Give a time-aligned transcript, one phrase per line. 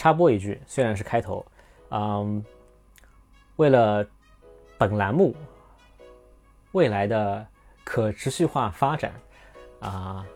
[0.00, 1.44] 插播一句，虽然是开头，
[1.90, 2.42] 嗯，
[3.56, 4.02] 为了
[4.78, 5.36] 本栏目
[6.72, 7.46] 未来的
[7.84, 9.12] 可持续化发展
[9.80, 10.26] 啊，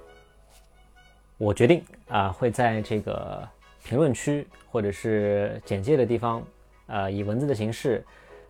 [1.38, 3.42] 我决定啊会在这个
[3.82, 6.44] 评论区或者是简介的地方，
[6.86, 8.04] 呃，以文字的形式，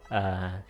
[0.08, 0.60] 呃，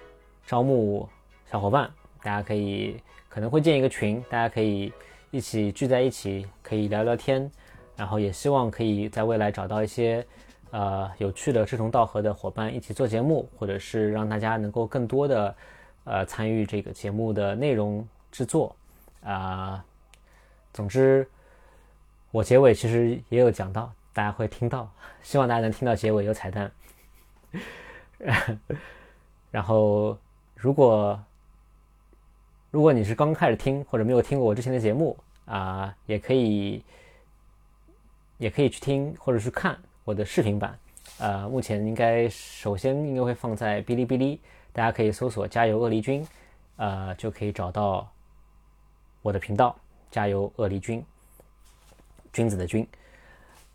[0.45, 1.09] 招募
[1.51, 1.91] 小伙伴，
[2.23, 3.01] 大家可以
[3.31, 4.93] 可能会建一个群，大家可以
[5.31, 7.51] 一起聚在一起，可以聊聊天。
[7.97, 10.27] 然后也希望可以在未来找到一些，
[10.73, 15.55] 呃，有趣的志同道合的伙伴一起做节目，或者是让大家能够更多的，
[16.03, 18.75] 呃，参与这个节目的内容制作，
[19.23, 19.85] 啊，
[20.73, 21.25] 总之，
[22.32, 24.90] 我结尾其实也有讲到，大家会听到，
[25.23, 26.73] 希望大家能听到结尾有彩蛋。
[29.53, 30.18] 然后，
[30.57, 31.17] 如果
[32.73, 36.83] 如果你是刚开始听或者没有听过我之前的节目啊，也可以。
[38.39, 40.79] 也可以去听或者去看我的视频版，
[41.19, 44.41] 呃，目前应该首先应该会放在哔哩哔哩，
[44.73, 46.27] 大家可以搜索“加油鳄梨君”，
[46.77, 48.11] 呃，就可以找到
[49.23, 49.77] 我的频道
[50.11, 51.05] “加油鳄梨君”，
[52.33, 52.87] 君子的君，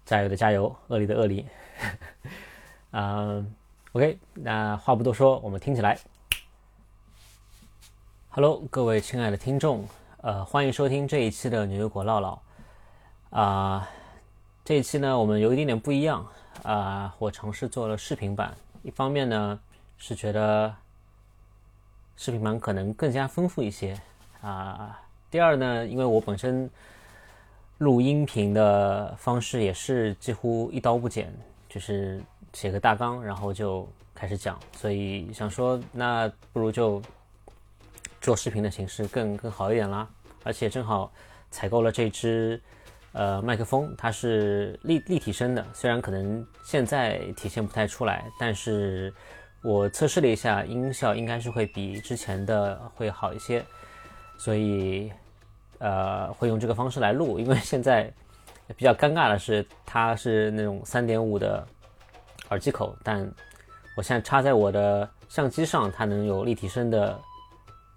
[0.05, 1.45] 加油的加油，鳄梨的鳄梨，
[2.91, 3.55] 嗯，
[3.93, 5.97] OK，那话不多说，我们听起来。
[8.29, 9.87] Hello，各位亲爱的听众，
[10.21, 12.41] 呃，欢迎收听这一期的牛油果唠唠，
[13.29, 13.89] 啊。
[14.69, 16.23] 这一期呢，我们有一点点不一样
[16.61, 18.55] 啊，我尝试做了视频版。
[18.83, 19.59] 一方面呢，
[19.97, 20.71] 是觉得
[22.15, 23.99] 视频版可能更加丰富一些
[24.43, 25.01] 啊。
[25.31, 26.69] 第二呢，因为我本身
[27.79, 31.33] 录音频的方式也是几乎一刀不剪，
[31.67, 32.21] 就是
[32.53, 37.01] 写个大纲，然后就开始讲，所以想说，那不如就
[38.21, 40.07] 做视频的形式更更好一点啦。
[40.43, 41.11] 而且正好
[41.49, 42.61] 采购了这支。
[43.11, 49.11] 呃，麦克风它是立立体声的，虽然可能现在体现不太出来，但是
[49.63, 53.65] 我测试了一下，音效应该是会比之前的会好一些，
[54.37, 55.11] 所以
[55.79, 57.39] 呃会用这个方式来录。
[57.39, 58.13] 因为现在
[58.77, 61.67] 比较尴尬的是，它是那种三点五的
[62.51, 63.19] 耳机口，但
[63.97, 67.19] 我现在插在我的相机上，它能有立体声的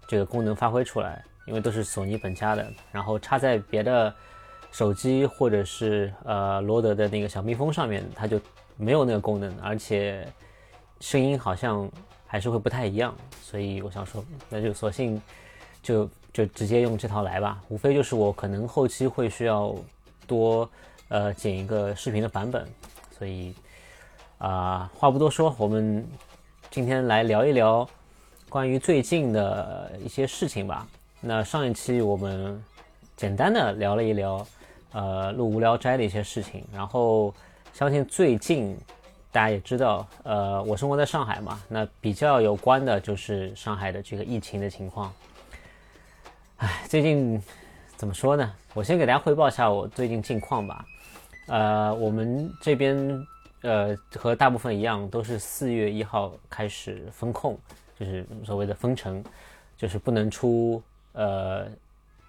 [0.07, 4.11] 这个功能发挥出来，因为都是索尼本家的，然后插在别的。
[4.73, 8.41] 手机或者是呃罗德的那个小蜜蜂上面，它就
[8.75, 10.27] 没有那个功能，而且
[10.99, 11.87] 声音好像
[12.25, 15.21] 还是会不太一样，所以我想说，那就索性
[15.83, 17.61] 就就直接用这套来吧。
[17.69, 19.75] 无非就是我可能后期会需要
[20.25, 20.67] 多
[21.09, 22.67] 呃剪一个视频的版本，
[23.15, 23.53] 所以
[24.39, 26.03] 啊话不多说，我们
[26.71, 27.87] 今天来聊一聊
[28.49, 30.87] 关于最近的一些事情吧。
[31.21, 32.59] 那上一期我们
[33.15, 34.43] 简单的聊了一聊。
[34.93, 37.33] 呃，录无聊斋的一些事情，然后
[37.73, 38.77] 相信最近
[39.31, 45.11] 大家也知道，呃，我生活在上海嘛，那比较有关的就是上海的这个疫情的情况。
[46.57, 47.41] 唉，最近
[47.97, 48.53] 怎么说呢？
[48.75, 50.85] 我先给大家汇报一下我最近近况吧。
[51.47, 53.27] 呃，我们这边
[53.63, 57.57] 呃和大部分一样，都是四月一号开始封控，
[57.99, 59.23] 就是所谓的封城，
[59.75, 60.79] 就是不能出
[61.13, 61.67] 呃。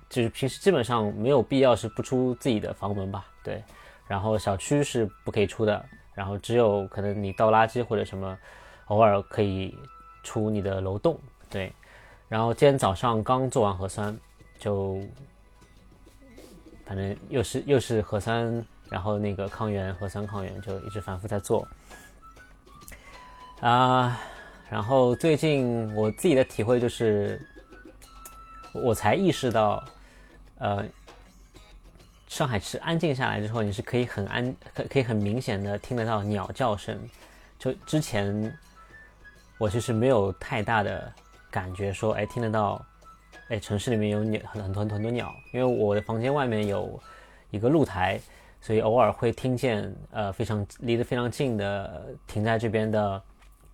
[0.09, 3.62] 就是平时基本上没有必要是不出自己的房门吧，对。
[4.06, 5.84] 然后小区是不可以出的，
[6.15, 8.38] 然后只有可能你倒垃圾或者什么，
[8.87, 9.76] 偶尔可以
[10.22, 11.72] 出你的楼栋，对。
[12.28, 14.16] 然后今天早上刚做完核酸，
[14.59, 15.00] 就
[16.84, 21.66] 反正又是又是核酸，然后那个抗原核酸抗原就一直反复在做。
[23.60, 24.20] 啊，
[24.69, 27.41] 然后最近我自己的体会就是，
[28.74, 29.82] 我才意识到。
[30.58, 30.86] 呃，
[32.28, 36.96] 上海是安静下来之后，你是可以很安，可可以很明显的听得到鸟叫声。
[37.58, 38.56] 就之前
[39.58, 41.12] 我其实没有太大的
[41.50, 42.80] 感觉，说哎听得到，
[43.48, 46.98] 哎城市里面有鸟很很多很多鸟，因为我的房间外面有
[47.50, 48.18] 一个露台，
[48.60, 53.20] 所以偶尔会听见呃非常离得非常近的停在这边的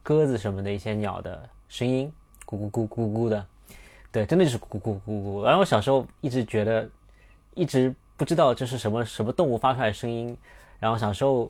[0.03, 2.11] 鸽子什么的一些鸟的声音，
[2.47, 3.47] 咕咕咕咕咕的。
[4.13, 5.45] 对，真的就是咕咕咕咕。
[5.45, 6.89] 然后我小时候一直觉得，
[7.55, 10.37] 一直不知道这是什么什么动物发出来的声音。
[10.81, 11.49] 然后小时候，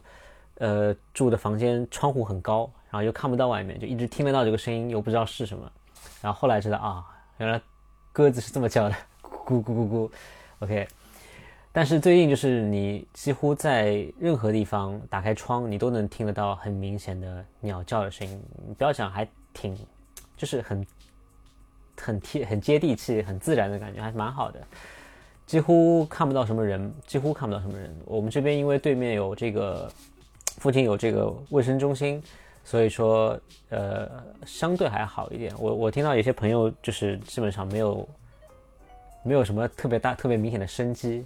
[0.56, 5.72] 呃，住的房间窗户很高，然后又看不到外面，就一直听得到这个声音，又不知道是什么。
[6.20, 7.02] 然后后来知道啊，
[7.38, 7.58] 原来
[8.12, 10.10] 鸽子是这么叫的，咕咕咕咕。
[10.58, 10.86] OK，
[11.72, 18.42] 但是最近就是你几乎在任何地方打开窗，你都能听得到很明显的鸟叫的声音。
[18.68, 19.74] 你不要讲，还挺，
[20.36, 20.86] 就是很。
[21.98, 24.60] 很贴、很接地气、很自然的感觉，还是蛮好的。
[25.46, 27.94] 几乎看不到什么人，几乎看不到什么人。
[28.04, 29.90] 我们这边因为对面有这个
[30.58, 32.22] 附近有这个卫生中心，
[32.64, 33.38] 所以说
[33.70, 34.08] 呃
[34.46, 35.52] 相对还好一点。
[35.58, 38.08] 我我听到有些朋友就是基本上没有
[39.24, 41.24] 没有什么特别大、特别明显的生机。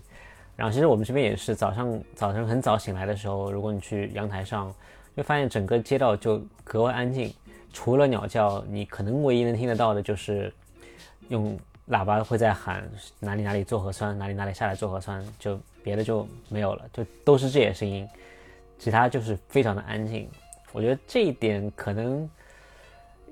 [0.56, 4.72] 然后其实我们这边也是早上早晨很早醒来的时候，如果你去阳台上，
[5.16, 7.34] 就发现整个街道就格外安静，
[7.74, 10.50] 除了鸟叫，你可能唯一能听得到的就是
[11.28, 11.58] 用
[11.90, 12.90] 喇叭会在喊
[13.20, 18.08] 哪里哪里做核酸，哪里哪里下来做核酸，就别的就没有了，就都是这些声音，
[18.78, 20.26] 其他就是非常的安静。
[20.72, 22.26] 我觉得这一点可能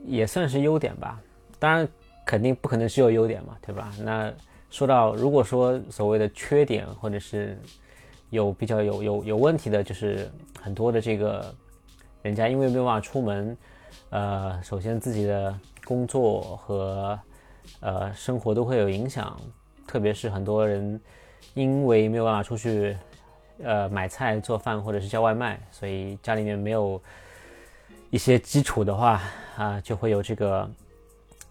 [0.05, 1.19] 也算是优点吧，
[1.59, 1.89] 当然
[2.27, 3.91] 肯定不可能只有优点嘛，对吧？
[3.99, 4.31] 那。
[4.75, 7.59] 说到，如果说所谓的缺点，或者是
[8.31, 11.55] 有比较有有有问题的，就是很多的这个
[12.23, 13.55] 人家因为没有办法出门，
[14.13, 17.19] 呃，首先自己的工作和
[17.81, 19.41] 呃生活都会有影响，
[19.87, 21.01] 特别是很多人
[21.55, 22.95] 因为没有办法出去
[23.63, 27.01] 呃买菜做饭或者是叫外卖，所以家里面没有
[28.11, 29.23] 一些基础的话
[29.57, 30.71] 啊，就会有这个。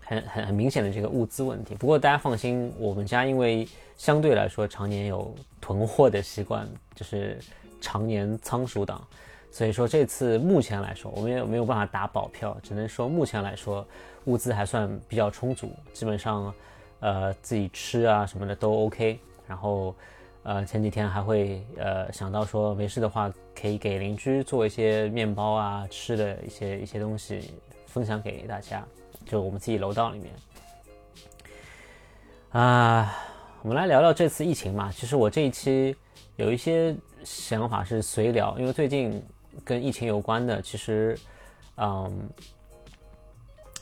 [0.04, 3.66] 很很很明显的这个物资问题，不过大家放心，我们家因为
[3.96, 7.40] 相对来说常年有囤货的习惯，就是
[7.80, 9.08] 常年仓鼠党，
[9.52, 13.86] 所以说这次目前来说，我们也没有办法打保票，只能说目前来说
[14.26, 16.54] 物资还算比较充足，基本上
[17.02, 19.20] 呃自己吃啊什么的都 OK。
[19.46, 19.94] 然后
[20.44, 27.52] 呃前几天还会呃想到说没事的话可以给邻居做一些面包啊吃的一些一些东西
[27.86, 28.84] 分享给大家。
[29.26, 30.34] 就我们自己楼道里面
[32.52, 33.14] 啊，
[33.62, 34.92] 我们来聊聊这次疫情嘛。
[34.92, 35.96] 其实我这一期
[36.38, 39.22] 有一些想法是随聊，因为最近
[39.64, 41.18] 跟疫情有关的，其实
[41.78, 42.30] 嗯，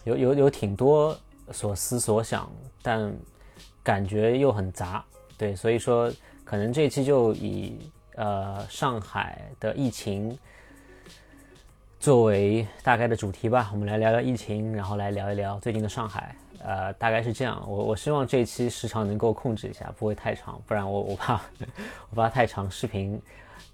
[0.03, 1.17] 有有有挺多
[1.51, 2.49] 所思所想，
[2.81, 3.13] 但
[3.83, 5.03] 感觉又很杂，
[5.37, 6.11] 对，所以说
[6.43, 10.37] 可能这期就以呃上海的疫情。
[11.99, 16.33] 作为大概的主题吧，我们来聊聊疫情，然后来聊一聊最近的上海。
[16.63, 17.61] 呃，大概是这样。
[17.69, 21.41] 我我希望这一期时长能够控制一下，不会太长，不然我我怕
[22.09, 23.21] 我怕太长，视频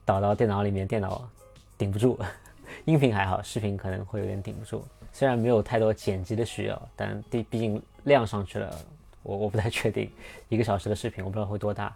[0.04, 1.30] 导到电脑里面，电脑
[1.78, 2.20] 顶不住。
[2.86, 4.84] 音频还好，视频可能会有点顶不住。
[5.14, 8.78] 虽然没有太多剪辑的需要，但毕毕竟量上去了，
[9.24, 10.12] 我我不太确定
[10.50, 11.96] 一个小时的视频，我不知道会多大。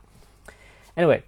[0.96, 1.22] Anyway，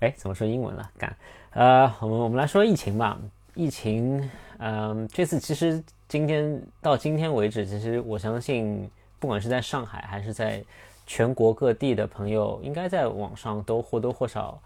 [0.00, 0.90] 哎，怎么说英文了？
[0.98, 1.16] 干，
[1.52, 3.18] 呃，我们我们来说疫情吧。
[3.54, 10.62] 疫情，嗯，这次其实今天到今天为止，其实我相信，不管是在上海还是在
[11.06, 14.58] 全国各地的朋友，应该在网上都或多或少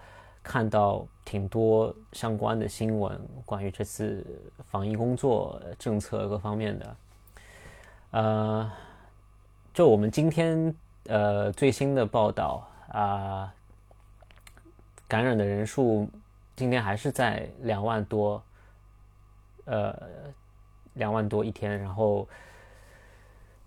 [0.47, 4.25] 看到挺多相关的新闻，关于这次
[4.71, 6.97] 防疫工作政策各方面的。
[8.13, 8.73] 呃，
[9.75, 10.75] 就我们今天
[11.09, 13.53] 呃最新的报道啊，
[15.09, 16.09] 感染的人数
[16.55, 18.41] 今天还是在两万多。
[19.65, 19.93] 呃，
[20.95, 22.29] 两万多一天，然后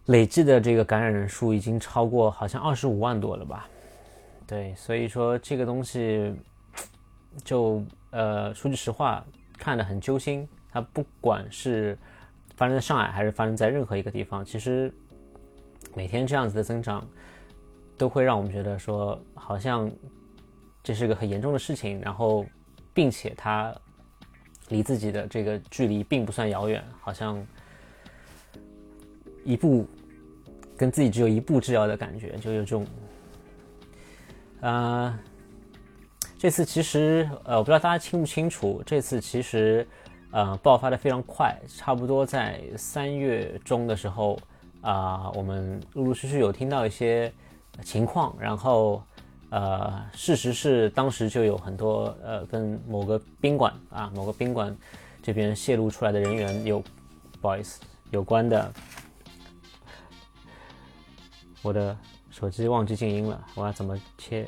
[0.06, 3.68] 累计的这个感染人数已经超过好像二十五万多了吧？
[4.48, 6.34] 对，所以说这个东西
[7.44, 9.26] 就呃说句实话，
[9.58, 10.48] 看得很揪心。
[10.72, 11.98] 它不管是
[12.56, 14.94] 发生在上海还是发生在任何一个地方，其实
[15.96, 17.08] 每天这样子的增长，
[17.98, 19.92] 都会让我们觉得说好像
[20.84, 22.46] 这是个很严重的事情，然后
[22.94, 23.76] 并且它。
[24.72, 27.44] 离自己的这个距离并不算遥远，好像
[29.44, 29.84] 一步
[30.78, 32.86] 跟自己只有一步之遥的感觉，就有这种。
[34.62, 35.20] 呃，
[36.40, 39.86] 这次其实呃，我不知道大家清不清楚，这次其实
[40.32, 44.40] 呃爆发的非常快，差不多在三月中的时候
[44.80, 47.32] 啊，我们陆陆续续有听到一些
[47.84, 49.04] 情况，然后。
[49.52, 54.78] 呃，事实是当时就有很多呃，跟某个宾馆啊，某个宾馆
[55.24, 56.84] 这边泄露出来的人员有，
[57.42, 57.82] 不好意思，
[58.12, 58.72] 有关的。
[61.64, 61.98] 我的
[62.30, 64.48] 手机忘记静音了，我要怎么切？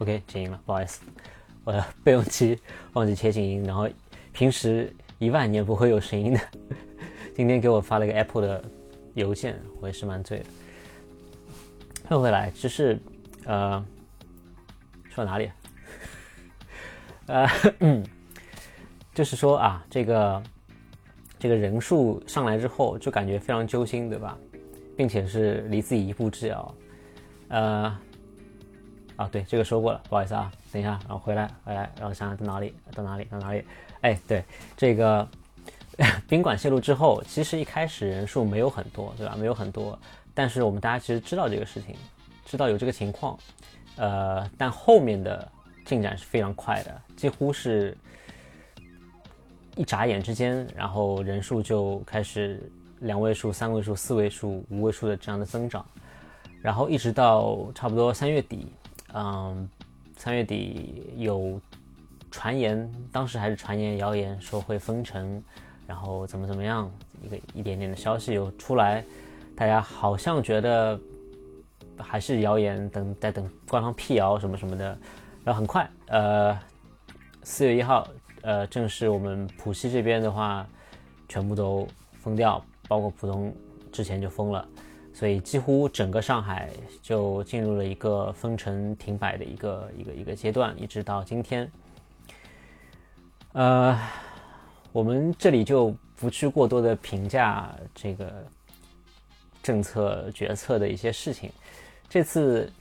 [0.00, 1.00] ，OK，静音了，不好意思，
[1.62, 2.58] 我的备用机
[2.94, 3.88] 忘记切静音，然后
[4.32, 6.40] 平时一万年不会有声音的，
[7.36, 8.64] 今天给我发了一个 Apple 的
[9.14, 10.44] 邮件，我也是蛮醉的。
[12.08, 12.98] 退回来，就是，
[13.44, 13.84] 呃，
[15.10, 15.50] 说哪里？
[17.26, 17.48] 呃，
[19.14, 20.42] 就是说啊，这个
[21.38, 24.36] 这个人数上来之后，就感觉非常揪心，对吧？
[24.96, 26.74] 并且是离自己一步之遥。
[27.48, 27.96] 呃，
[29.20, 33.62] 啊，对，这个说过了，不好意思啊，等一下，然后回来，回来，然后想想到哪里，到哪里，到哪里？
[34.00, 34.42] 哎，对，
[34.78, 35.28] 这个
[36.26, 39.36] 宾馆泄露之后，其实一开始人数没有很多，对吧？
[39.38, 39.98] 没有很多。
[40.32, 41.94] 但是我们大家其实知道这个事情，
[42.46, 43.38] 知道有这个情况，
[43.96, 45.46] 呃，但后面的
[45.84, 47.94] 进展是非常快的，几乎是
[49.76, 55.84] 一眨眼之间，然后人数就开始两位数、三位数、四位数、五位数的这样的增长，
[56.62, 58.66] 然后一直到差不多三月底，
[59.14, 59.68] 嗯，
[60.16, 61.60] 三月底有
[62.30, 65.42] 传言，当时还是传言谣言说会封城，
[65.86, 66.90] 然后怎么怎么样，
[67.22, 69.04] 一个一点点的消息有出来，
[69.56, 70.98] 大家好像觉得。
[72.02, 74.98] 还是谣言，等在等官方辟谣什么什么的，
[75.44, 76.58] 然后很快，呃，
[77.42, 78.08] 四月一号，
[78.40, 80.66] 呃，正式我们浦西这边的话，
[81.28, 81.86] 全部都
[82.18, 83.54] 封掉，包括浦东
[83.92, 84.66] 之前就封了，
[85.12, 86.70] 所以几乎整个上海
[87.02, 91.70] 就进入了一个封城停摆的一个一个一个阶段，一直到今天。
[93.52, 93.98] 呃，
[94.92, 98.44] 我们这里就不去过多的评价这个
[99.62, 101.50] 政策决策的一些事情。
[102.08, 102.72] 这次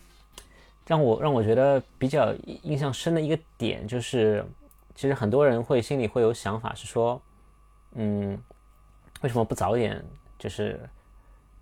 [0.85, 2.33] 让我让我觉得比较
[2.63, 4.45] 印象深的一个点就是，
[4.95, 7.21] 其实很多人会心里会有想法，是说，
[7.95, 8.37] 嗯，
[9.21, 10.03] 为什么不早点，
[10.37, 10.79] 就是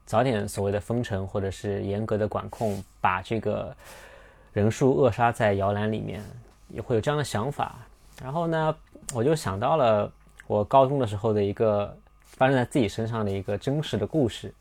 [0.07, 3.71] 早点所谓的封城或者是严格的管控，把这个
[4.53, 6.23] 人数扼杀在摇篮里面，
[6.69, 7.75] 也会有这样的想法。
[8.19, 8.75] 然后呢，
[9.13, 10.11] 我就想到了
[10.47, 14.51] 我高中的时候的一个发生在自己身上的一个真实的故事，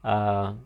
[0.00, 0.56] 呃。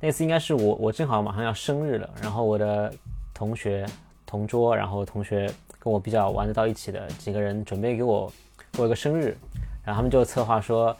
[0.00, 2.92] 那次应该是我，我正好马上要生日了，然后我的
[3.32, 3.86] 同学
[4.26, 8.30] 同桌，然后同学跟我比较玩得到一起的几个人准备给我
[8.76, 9.34] 过一个生日，
[9.82, 10.94] 然后他们就策划说，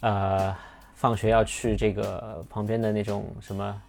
[0.00, 0.52] 呃，
[1.02, 3.82] 放学要去这个旁边的那种什么，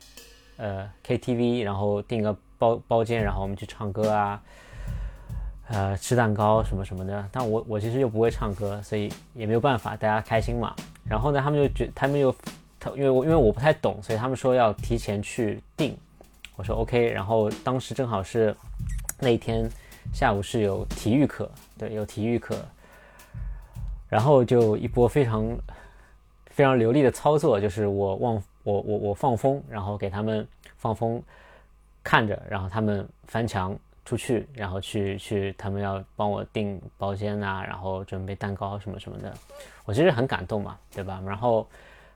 [0.57, 4.41] 呃，KTV，然后订个包包间，然后我们去唱歌啊，
[5.69, 7.23] 呃，吃蛋糕什么什么的。
[7.31, 10.75] 但我我其实又不会唱歌，所以也没有办法，大家开心嘛。
[11.07, 12.35] 然后呢，他们就觉他们又。
[12.97, 15.95] 因为我因为我不太懂，所以他们说要提前去订，
[16.57, 17.09] 我说 OK。
[17.11, 18.53] 然后当时正好是
[19.21, 19.69] 那一天
[20.11, 22.57] 下午是有体育课，对，有体育课，
[24.09, 25.47] 然后就一波非常
[26.53, 31.21] 非常流利的操作，就是我忘我我我放风，然后给他们放风
[32.01, 39.33] 看着，然后他们翻墙出去，然后去去他们要帮我订包间啊，然后准备蛋糕什么什么的，
[39.83, 41.21] 我其实很感动嘛，对吧？
[41.25, 41.67] 然后。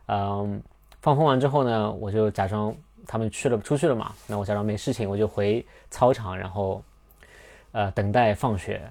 [0.10, 0.64] 嗯，
[1.02, 2.74] 放风完之后呢，我就假装
[3.06, 6.82] 他们去了出去了嘛，那我假装没事情，我就回操场，然后
[7.74, 8.82] 呃等待放学。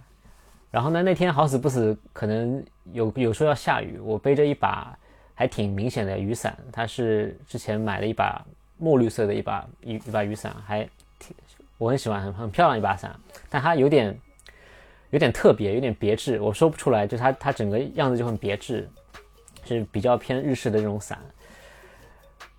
[0.71, 2.63] 然后呢，那天好死不死，可能
[2.93, 4.95] 有有说要下雨，我背着一把
[5.37, 8.45] 还挺明显的雨伞，它是之前买了一把
[8.77, 10.83] 墨绿色的一把一一把雨伞，还
[11.21, 11.33] 挺
[11.79, 13.15] 我很喜欢，很很漂亮一把伞，
[13.49, 14.19] 但它有点
[15.11, 18.89] 有点特别，有点别致，我说不出来，就它它整个样子就很别致。
[19.69, 21.19] 是比较偏日式的这种伞，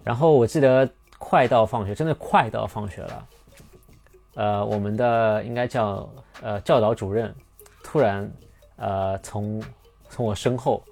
[0.04, 0.86] 然后我记得
[1.18, 3.28] 快到放学，真的快到放学了，
[4.34, 6.10] 呃，我们的应该叫
[6.42, 7.34] 呃教导主任
[7.82, 8.30] 突然
[8.76, 9.64] 呃从
[10.10, 10.84] 从我身后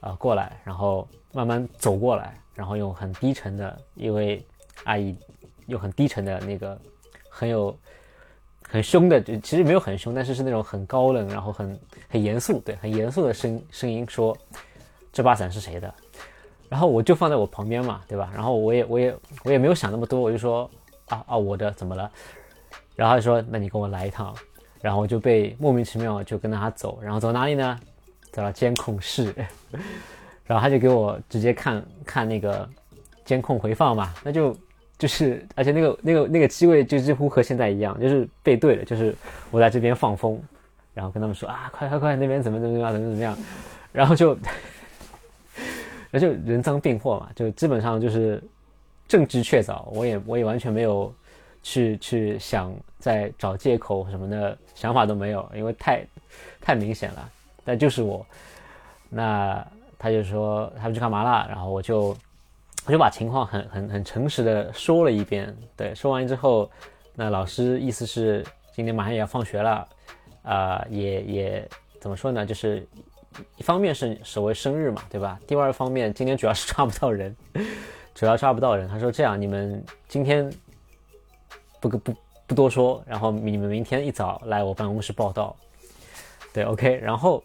[0.00, 4.44] 啊过来，然后慢慢走过来，然后用很低沉的一位
[4.84, 5.16] 阿姨
[5.66, 6.78] 用很低沉的那个
[7.28, 7.76] 很有
[8.68, 14.36] 很凶的，就其实没有很凶，但是是那种很高冷，然后很很严肃，对，很严肃的声声音说。
[15.12, 15.92] 这把伞是谁的？
[16.68, 18.30] 然后我就放在我旁边嘛，对吧？
[18.32, 20.70] 然后我也我也 我也没有想那么多，我就说
[21.08, 22.08] 啊啊我的怎么了？
[22.94, 24.32] 然后他说那你跟我来一趟，
[24.80, 27.76] 然后我就被莫名其妙就跟着他走，然后走哪里呢？
[28.30, 29.34] 走到监控室，
[30.50, 32.68] 然后他就给我直接看看那个
[33.24, 34.56] 监控回放嘛，那就
[34.98, 39.14] 就是而且那个那个那个机位就几乎和现在一样，就是背对的，就是
[39.52, 40.42] 我在这边放风，
[40.92, 43.38] 然后跟他们说啊快快快那边怎么怎么样怎么怎么样，
[43.92, 44.36] 然后就。
[46.12, 48.42] 那就人赃并获嘛，就基本上就是
[49.06, 51.14] 证据确凿，我也我也完全没有
[51.62, 56.04] 去去想再找借口什么的想法都没有，因为太
[56.60, 57.30] 太明显了。
[57.64, 58.26] 但就是我，
[59.08, 59.64] 那
[60.00, 62.16] 他就说他们去干嘛了，然后我就
[62.86, 65.56] 我就把情况很很很诚实的说了一遍。
[65.76, 66.68] 对，说完之后，
[67.14, 69.86] 那老师意思是今天马上也要放学了，
[70.42, 71.68] 啊，也也
[72.00, 72.84] 怎么说呢，就是。
[73.56, 75.38] 一方面是所谓生日嘛，对吧？
[75.46, 77.34] 第二方面，今天主要是抓不到人，
[78.12, 78.88] 主要抓不到人。
[78.88, 80.52] 他说：“这样，你们今天
[81.78, 82.12] 不不
[82.48, 85.54] 不多说，然后你们明天一早来我办公室报道。”
[86.52, 86.96] 对，OK。
[86.96, 87.40] 然后，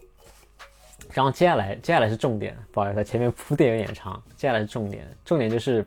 [1.16, 2.56] 然后接下来，接下来是重点。
[2.70, 5.08] 不好意思，前面铺垫有点长，接下来是重点。
[5.24, 5.84] 重点就是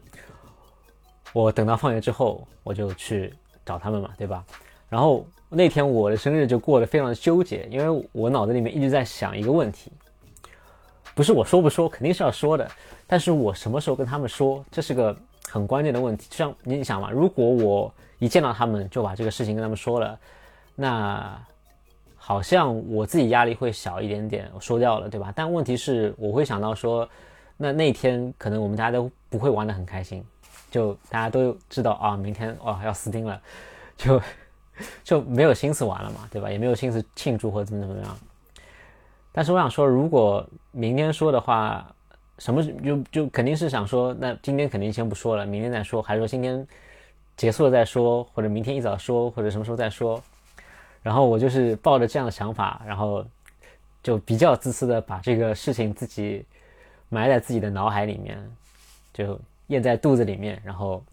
[1.34, 3.34] 我等到放学之后，我就去
[3.64, 4.44] 找他们嘛，对吧？
[4.90, 5.26] 然后。
[5.52, 9.92] 那天我的生日就过得非常的纠结，因为我脑子里面一直在想一个问题，
[11.16, 12.70] 不是我说不说，肯定是要说的，
[13.08, 15.18] 但是我什么时候跟他们说，这是个
[15.48, 16.28] 很关键的问题。
[16.30, 20.20] 就像你想嘛，如果我一见到他们就把这个事情跟他们说了，
[20.76, 21.44] 那
[22.30, 25.34] 好像我自己压力会小一点点，我说掉了，对吧？
[25.36, 27.10] 但问题是，我会想到说，
[27.58, 30.24] 那那天可能我们大家都不会玩得很开心，
[30.70, 33.42] 就大家都知道啊，明天哇要死定了，
[33.98, 34.22] 就
[35.04, 36.52] 就没有心思玩了嘛，对吧？
[36.52, 38.16] 也没有心思庆祝或怎么怎么样。
[39.32, 41.84] 但是我想说，如果明天说的话，
[42.38, 46.64] 什么就就肯定是想说，那今天肯定先不说了，明天再说，还是说今天
[47.36, 50.22] 结束了再说，或者明天一早说，或者什么时候再说？
[51.02, 53.26] 然后我就是抱着这样的想法，然后
[54.04, 56.46] 就比较自私的把这个事情自己
[57.10, 58.38] 埋在自己的脑海里面，
[59.14, 61.04] 就咽在肚子里面，然后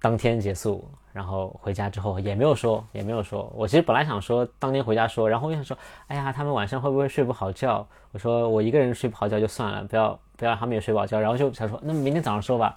[0.00, 0.86] 当天结束。
[1.14, 3.48] 然后回家之后也没有说，也没有说。
[3.54, 7.86] 我其实本来想说当天回家说，然后我想说，哎呀，他们晚上会不会睡不好觉？
[8.10, 11.20] 我说我一个人睡不好觉就算了，不要不要让他们也睡不好觉。
[11.20, 12.76] 然后就想说，那明天早上说吧。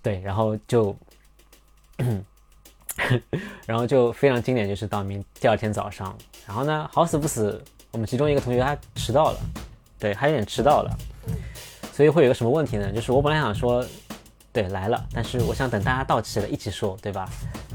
[0.00, 0.94] 对，然后就，
[3.66, 7.62] 然后就非常经典，就是到明第二天早上，然后呢，好死不死，
[7.92, 9.38] 我们其中一个同学他迟到了，
[9.98, 10.90] 对，还有点迟到了，
[11.92, 12.92] 所以会有个什么问题呢？
[12.92, 13.84] 就是我本来想说。
[14.52, 17.28] 对，来了，但是我想等大家到齐了一起说，对吧？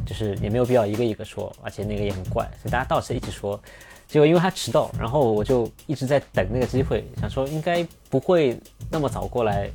[0.04, 3.62] 就是也没有必要一个一个说，而且那个也很怪，所以大家到齐一起说。
[4.08, 8.60] 结果因为他迟到，然后我就一直在等那个机会，想说应该不会
[8.90, 9.70] 那么早过来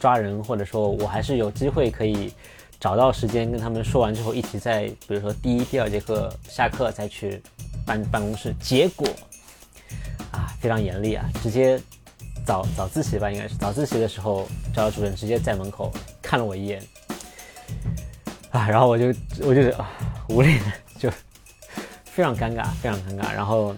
[0.00, 2.34] 抓人，或者说我还是有机会可以
[2.80, 7.42] 找到时间跟他们说完之后一起在，比如说第一、第二节课下课再去
[7.86, 8.54] 办办公室。
[8.60, 9.06] 结果
[10.32, 11.80] 啊，非常严厉啊，直接。
[12.46, 15.92] 早早自习吧，应该是早自习的时候，教导主任直接在门口
[16.22, 16.82] 看了我一眼，
[18.48, 19.08] 啊，然后我就
[19.42, 19.90] 我就啊
[20.30, 20.58] 无力，
[20.98, 21.10] 就
[22.06, 23.76] 非常尴尬，非常尴尬，然后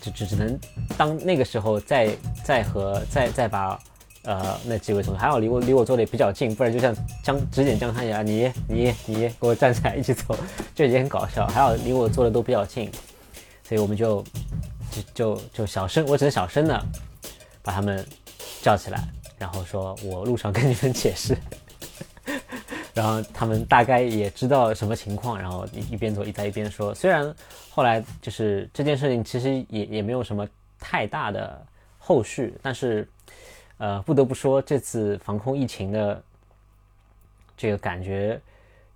[0.00, 0.56] 就只只能
[0.96, 3.76] 当那个时候再再和再再把
[4.24, 10.36] 呃那几位同学还好离我离我坐的也比较近，不然就像江指点江山一样，你你你给我站起来一起走，
[10.74, 12.90] 就已经很搞笑，还好离我坐的都比较近，
[13.62, 14.24] 所以我们就
[14.90, 16.84] 就就就小声，我只能小声的。
[17.66, 18.06] 把他们
[18.60, 19.02] 叫起来，
[19.38, 21.34] 然后说：“我路上跟你们解释。
[22.92, 26.94] ”然后他们大概也知道什么情况，然后一一边走一在一边说。
[26.94, 27.34] 虽然
[27.70, 30.46] 后来就是这件事情其实也也没有什么
[30.78, 31.66] 太大的
[31.98, 33.08] 后续，但是
[33.84, 36.22] 呃不得不说这次防控疫情的
[37.54, 38.40] 这个感觉，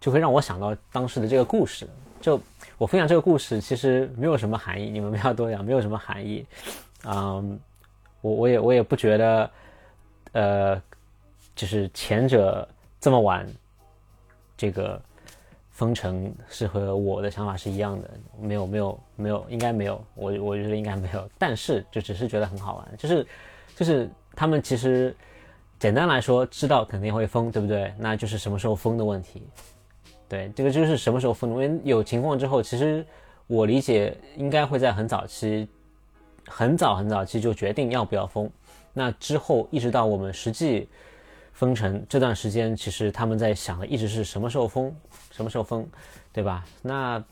[0.01, 1.87] 就会让我想到当时的这个故事。
[2.23, 2.41] 就
[2.79, 6.47] 我分享这个故事，其实没有什么含义，你们不要多想，没有什么含义，
[7.05, 7.61] 嗯。
[8.21, 9.51] 我我也我也不觉得，
[10.33, 10.83] 呃，
[11.55, 12.69] 就是前者
[13.01, 13.47] 这么晚，
[14.57, 15.01] 这个
[15.71, 23.25] 封城是和我的想法是一样的，没有没有没有，应该没有，我我觉得应该没有，但是就只是觉得很好玩，就是
[23.77, 25.13] 就是他们其实
[25.81, 27.93] 简单来说知道肯定会封，对不对？
[27.99, 29.43] 那就是什么时候封的问题，
[30.29, 33.05] 对，这个就是什么时候封，因为有情况之后，其实
[33.49, 35.69] 我理解应该会在很早期。
[36.51, 38.51] 很早很早期就决定要不要封，
[38.95, 40.89] 那之后一直到我们实际
[41.53, 44.95] 封城这段时间，其实他们在想的一直是什么时候封，
[45.31, 45.87] 什么时候封，
[46.33, 46.65] 对吧？
[46.81, 47.23] 那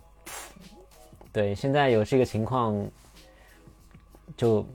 [1.32, 2.76] 对现在有这个情况，
[4.36, 4.66] 就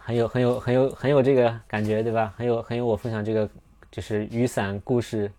[0.00, 2.32] 很有很有很有很有这个感觉，对吧？
[2.36, 3.48] 很有很有我分享这个
[3.90, 5.30] 就是雨伞故事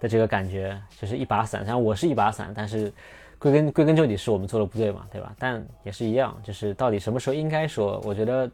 [0.00, 2.92] 的这个感觉，就是一把伞，像我是一把伞，但是。
[3.38, 5.36] 归根归根究底是我们做的不对嘛，对吧？
[5.38, 8.50] 但也是一样，就是到底什么时候应该说，我觉得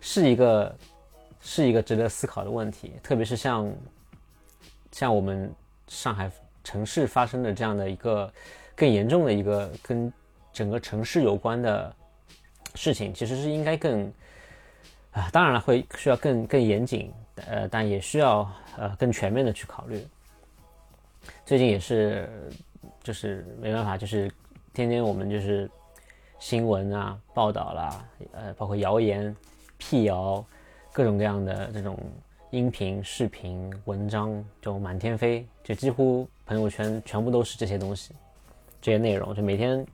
[0.00, 0.74] 是一个
[1.42, 2.94] 是一个值得思考的问题。
[3.02, 3.70] 特别是像
[4.90, 5.52] 像我们
[5.86, 6.30] 上海
[6.64, 8.32] 城市发生的这样的一个
[8.74, 10.10] 更严重的一个跟
[10.50, 11.94] 整个城市有关的
[12.74, 14.10] 事情，其实是应该更
[15.12, 17.12] 啊，当然了，会需要更更严谨，
[17.46, 20.06] 呃，但也需要呃更全面的去考虑。
[21.46, 22.28] 最近也是。
[23.02, 24.30] 就是没办法，就是
[24.72, 25.68] 天天我们就是
[26.38, 29.34] 新闻啊、报道啦，呃，包括谣言、
[29.76, 30.44] 辟谣，
[30.92, 31.98] 各种各样的这种
[32.50, 38.14] 音频、视频、文章就满天飞，就几乎朋友圈全部都是这些东西，
[38.80, 39.34] 这些内容。
[39.34, 39.84] 就每天，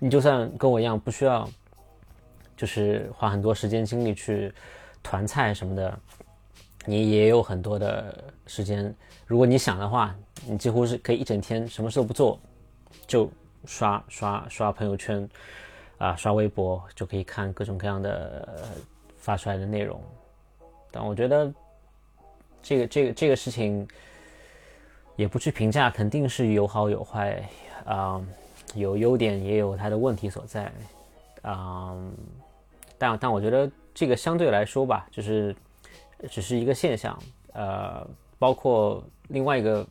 [0.00, 1.48] 你就算跟我一样不需要，
[2.56, 4.52] 就是花很多时间精力去
[5.02, 5.98] 团菜什么的，
[6.86, 8.94] 你也有很多的时间。
[9.26, 10.14] 如果你想的话，
[10.46, 12.38] 你几乎是可以一整天什么事都不做，
[13.06, 13.30] 就
[13.64, 15.28] 刷刷刷朋友圈，
[15.98, 18.66] 啊，刷微博就可以看各种各样的
[19.16, 20.00] 发出来的内容。
[20.90, 21.52] 但我觉得
[22.62, 23.86] 这个这个这个事情
[25.16, 27.42] 也不去评价，肯定是有好有坏
[27.84, 28.22] 啊，
[28.74, 30.70] 有优点也有它的问题所在
[31.42, 31.96] 啊。
[33.20, 35.54] 但我觉得这个相对来说吧，就是
[36.30, 37.18] 只是一个现象，
[37.52, 38.06] 呃。
[38.36, 39.86] 包括另外一个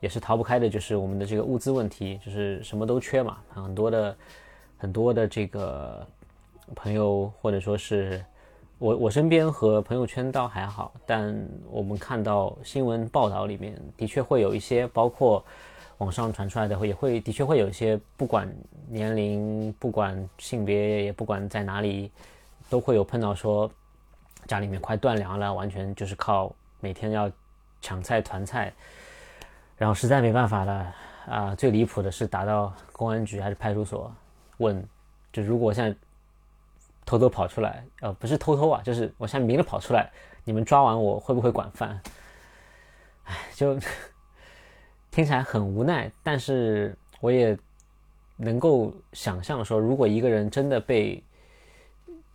[0.00, 4.16] 也是逃不开的，就是我们的这个物资问题，就是什么都缺嘛，很多的
[4.76, 6.06] 很多的这个
[6.74, 8.22] 朋友或者说是
[8.78, 11.34] 我我身边和朋友圈倒还好，但
[11.70, 15.42] 我们看到新闻报道里面的确会有一些，包括
[15.98, 18.52] 网上传出来的，也会的确会有一些，不管
[18.86, 22.10] 年龄，不管性别，也不管在哪里，
[22.68, 23.70] 都会有碰到说
[24.46, 27.30] 家里面快断粮了，完全就是靠每天要
[27.80, 28.72] 抢菜团菜。
[29.76, 30.94] 然后实在没办法了
[31.28, 31.54] 啊！
[31.54, 34.12] 最离谱的是打到公安局还是派出所，
[34.56, 34.84] 问，
[35.32, 35.96] 就如果我现在
[37.06, 40.10] 偷偷跑出来，呃，不是偷偷啊，就是我现在明着跑出来，
[40.42, 42.00] 你们抓完我会不会管饭？
[43.22, 43.78] 哎，就
[45.12, 47.56] 听起来很无奈，但是我也
[48.36, 51.22] 能够想象说，如果一个人真的被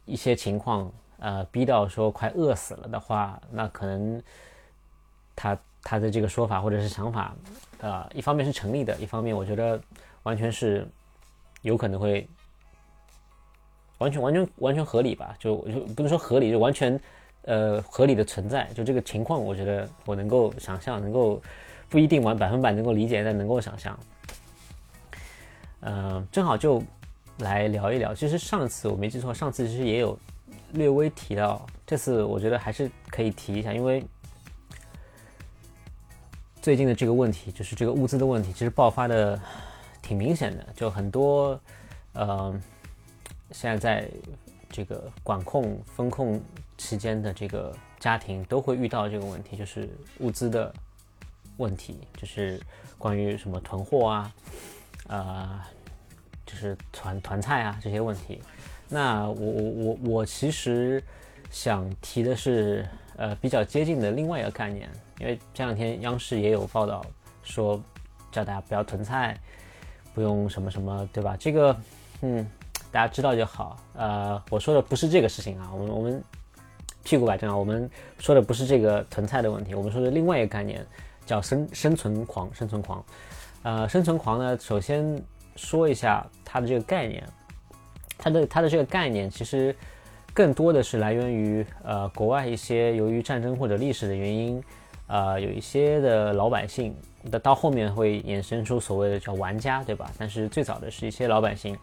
[0.06, 4.22] 一些情况呃逼到说快饿死了的话，那可能
[5.36, 5.58] 他。
[5.86, 7.36] 他的这个说法或者是想法，
[7.82, 9.78] 呃，一方面是成立的，一方面我觉得
[10.24, 10.88] 完全是
[11.62, 12.26] 有可能会
[13.98, 15.36] 完全完全完全合理吧？
[15.38, 16.98] 就就不能说合理，就完全
[17.42, 18.64] 呃合理的存在。
[18.74, 21.42] 就这个情况，我觉得我能够想象，能够
[21.90, 24.00] 不一定完百分百能够理解，但能够想象。
[25.82, 26.82] 嗯，正好就
[27.44, 28.16] 来聊一聊。
[28.16, 30.18] 其实上次我没记错，上次其实也有
[30.72, 34.04] 略微提到，这次我觉得还是可以提一下，因为。
[36.64, 39.38] 最近的这个问题就是这个物资的问题，其实爆发的
[40.02, 41.60] 挺明显的，就很多，
[42.14, 42.58] 呃，
[43.52, 44.10] 现在在
[44.70, 46.42] 这个管控风控
[46.78, 50.74] 期间的这个家庭都会遇到这个问题，就是物资的
[51.58, 52.58] 问题，就是
[52.98, 54.34] 关于什么囤货啊，
[55.08, 55.60] 呃，
[56.46, 58.42] 就是团团菜啊这些问题。
[58.90, 61.04] 那我我我我其实
[61.50, 64.90] 想提的是，呃，比较接近的另外一个概念。
[65.20, 67.06] 因为这两天央视也有报道
[67.44, 67.82] 说，
[68.32, 69.38] 叫大家不要囤菜，
[70.14, 71.38] 不用什么什么，对吧？
[71.40, 71.78] 这个，
[72.22, 72.46] 嗯，
[72.92, 73.78] 大家知道就好。
[73.94, 76.24] 呃，我说的不是这个事情啊，我们我们
[77.04, 80.86] 屁股摆正啊，我们说的不是这个囤菜的问题，我们说的另外一个概念
[81.26, 83.06] 叫生生存狂，生存狂。
[83.62, 85.24] 呃，生存狂呢，首先
[85.56, 87.24] 说一下它的这个概念，
[88.18, 89.76] 它的它的这个概念其实
[90.34, 94.64] 更多的是来源于呃国外一些由于战争或者历史的原因。
[95.08, 96.96] 呃，有一些的老百姓，
[97.30, 100.10] 的到后面会衍生出所谓的叫玩家，对吧？
[100.18, 101.78] 但是最早的是一些老百姓，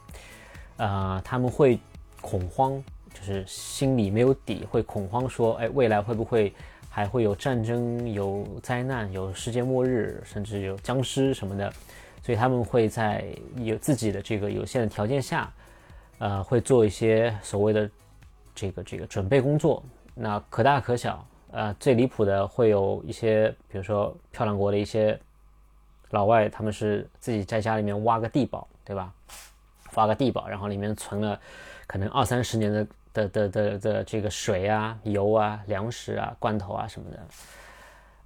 [0.78, 1.78] 呃，他们会
[2.22, 6.52] 恐慌，就是心里没有底，会恐慌说，哎，未来会不会
[6.88, 11.72] 还会有战争、有灾难、有世界末日，甚至有僵尸什么的？
[12.22, 13.24] 所以他们会在
[13.56, 15.52] 有自己的这个有限的条件下，
[16.18, 17.90] 呃，会做一些所谓的
[18.54, 19.82] 这个这个准备工作，
[20.14, 21.24] 那可大可小。
[21.52, 25.18] 呃，最离谱的会有一些，比如说漂亮国的一些
[26.10, 29.12] 老外，他们是自己在家里面挖个地堡，对吧？
[29.94, 31.40] 挖个地堡，然后里面存了
[31.88, 37.18] 可能二三十年的的的的的这个水啊、油啊、粮食啊、罐头啊什么的，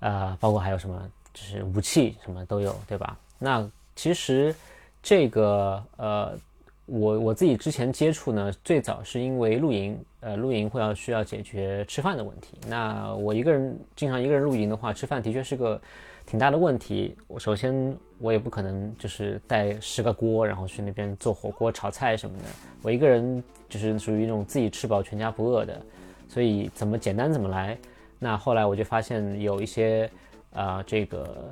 [0.01, 3.17] 呃，包括还有什么就是武器什么都有，对吧？
[3.39, 4.55] 那其实
[5.03, 6.39] 这个呃。
[6.87, 12.59] 我我自己之前接触呢，最早是因为露营，呃，露营会要需要解决吃饭的问题。
[12.69, 15.81] 那我一个人经常一个人露营的话，吃饭的确是个
[16.27, 17.17] 挺大的问题。
[17.27, 22.45] 我首先我也不可能就是带十个锅，然后去那边做火锅、炒菜什么的。
[22.83, 25.81] 我一个人就是属于那种自己吃饱全家不饿的，
[26.29, 27.79] 所以怎么简单怎么来。
[28.19, 30.11] 那后来我就发现有一些
[30.53, 31.49] 啊，这个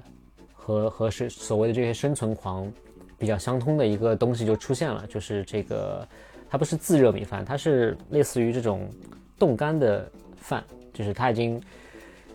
[0.62, 2.72] 和和是所谓的这些生存狂。
[3.18, 6.04] 比较相通的一个东西就出现了，就是这个，
[6.50, 8.90] 它不是自热米饭，它是类似于这种
[9.38, 11.62] 冻干的饭，就是它已经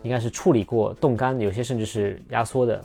[0.02, 2.82] 应该是处理过冻干，有些甚至是压缩的，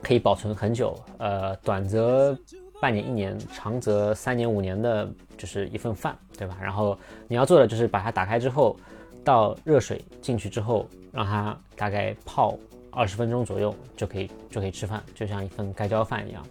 [0.00, 2.34] 可以保存很久，呃，短则
[2.80, 6.56] 半年一年，长则三年五年的，就是一份饭，对吧？
[6.58, 8.74] 然后你要做的就是把它打开之后，
[9.22, 12.58] 倒热水进去之后，让它大概泡。
[12.92, 16.44] 二十分钟左右就可以就可以吃饭，就像一份盖浇饭一样。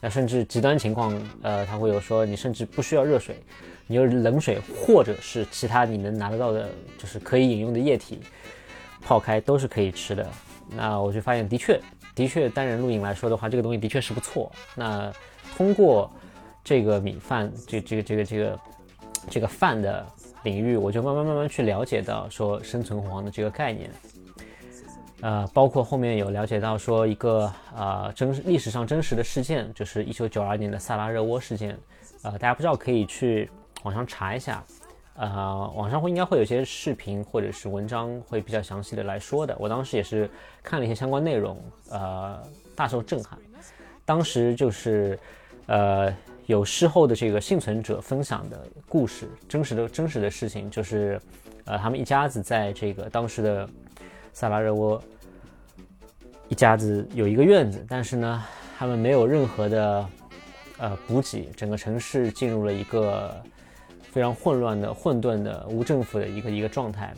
[0.00, 3.36] 那甚至极端情况，呃，他会有说你甚至不需要热水，
[3.86, 8.20] 你用冷水或者是其他你能拿得到的，就是可以饮用的液体
[9.00, 10.28] 泡开都是可以吃的。
[10.68, 11.80] 那我就发现，的确
[12.14, 14.50] 的确单人露营来说的话，这个东西的确是不错。
[14.74, 15.12] 那
[15.56, 16.10] 通过
[16.64, 18.58] 这个米饭，这这个这个这个
[19.30, 20.04] 这个饭的
[20.42, 23.90] 领域，我就慢慢慢慢去了解到说生存黄的这个概念。
[25.20, 31.78] 呃，包括后面有了解到说一个呃真历史上真实的事件，就是一九九二年的萨拉热窝事件。
[32.22, 33.50] 呃，大家不知道可以去
[33.82, 34.64] 网上查一下，
[35.16, 39.54] 呃，网上会应该会有些视频或者是文章会比较详细的来说的。
[39.58, 40.28] 我当时也是
[40.62, 42.42] 看了一些相关内容，呃，
[42.74, 43.38] 大受震撼。
[44.06, 45.18] 当时就是，
[45.66, 46.14] 呃，
[46.46, 51.20] 有事后的这个幸存者分享的故事，真实的真实的事情，就是，
[51.64, 53.68] 呃，他们一家子在这个当时的
[54.34, 55.02] 萨拉热窝，
[56.50, 58.44] 一家子有一个院子，但是呢，
[58.76, 60.08] 他们没有任何的，
[60.76, 63.34] 呃，补给，整个城市进入了一个
[64.12, 67.14] 非常混乱的、混沌的、无政府的一个一个状态，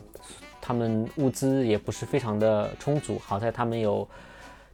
[0.61, 4.09] 他们物资也不是非常的充足，好在他们有。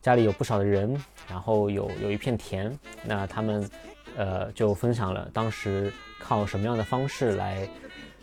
[0.03, 1.01] 家里有不少的人，
[1.31, 3.71] 然后有有一片田，那他们，
[4.17, 7.69] 呃，就分享了当时靠什么样的方式来，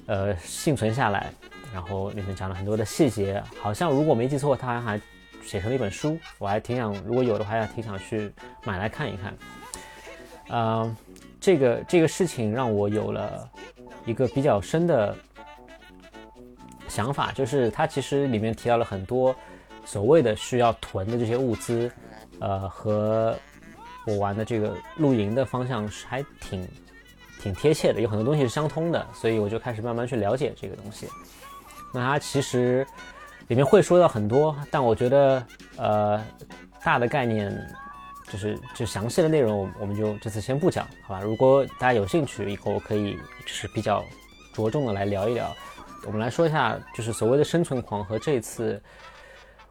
[0.06, 1.32] 呃，幸存下来，
[1.74, 5.00] 然后里面讲了很多的细节，好像如果没记错，他还
[5.44, 8.32] 写成了一本书，我还挺想，如果有的话，还挺想去
[8.64, 9.38] 买来看一看。
[10.50, 10.96] 呃，
[11.40, 13.50] 这个这个事情让我有了
[14.06, 15.16] 一个比较深的
[16.88, 19.36] 想法，就是它其实里面提到了很多。
[19.86, 21.92] 所谓的需要囤的这些物资，
[22.40, 23.36] 呃，和
[24.06, 26.68] 我玩的这个露营的方向是还挺
[27.42, 31.08] 挺贴切的，有很多东西是相通的，所以我就开始慢慢去了解这个东西。
[31.94, 32.86] 那它其实
[33.48, 35.46] 里面会说到很多，但我觉得
[35.78, 36.24] 呃
[36.84, 37.52] 大的概念
[38.32, 41.22] 就是就详细的内容，我们就这次先不讲，好吧？
[41.22, 44.04] 如果大家有兴趣，以后可以就是比较
[44.54, 45.56] 着重的来聊一聊。
[46.06, 48.82] 我们来说一下，就是所谓的生存狂和这次。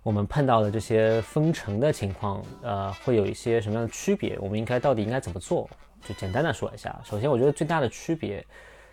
[0.05, 4.39] 我们碰到的这些封城的情况，呃，会有一些什么样的区别？
[4.41, 5.69] 我们应该到底应该怎么做？
[6.03, 6.99] 就简单的说一下。
[7.05, 8.43] 首先，我觉得最大的区别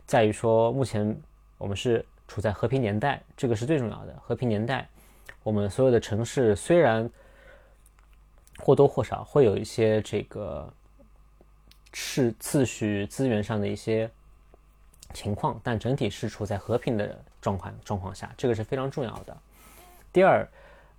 [0.06, 1.16] 在于说，目前
[1.58, 4.16] 我们是处在和平年代，这个是最重要的。
[4.22, 4.88] 和平年代，
[5.44, 7.10] 我们所有的城市虽然
[8.60, 10.72] 或多或少会有一些这个
[11.94, 14.10] 次次序资源上的一些
[15.14, 19.38] 情况，但整体是处在和平的状况状况下，这个是非常重要的。
[20.12, 20.48] 第二。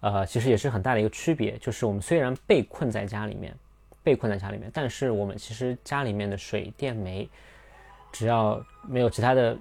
[0.00, 3.52] 呃，其实也是很大的一个区别，就是我们虽然被困在家里面，
[4.04, 7.28] 被困在家里面，但是我们其实家里面的水电煤，
[8.12, 9.56] 只要没有其他的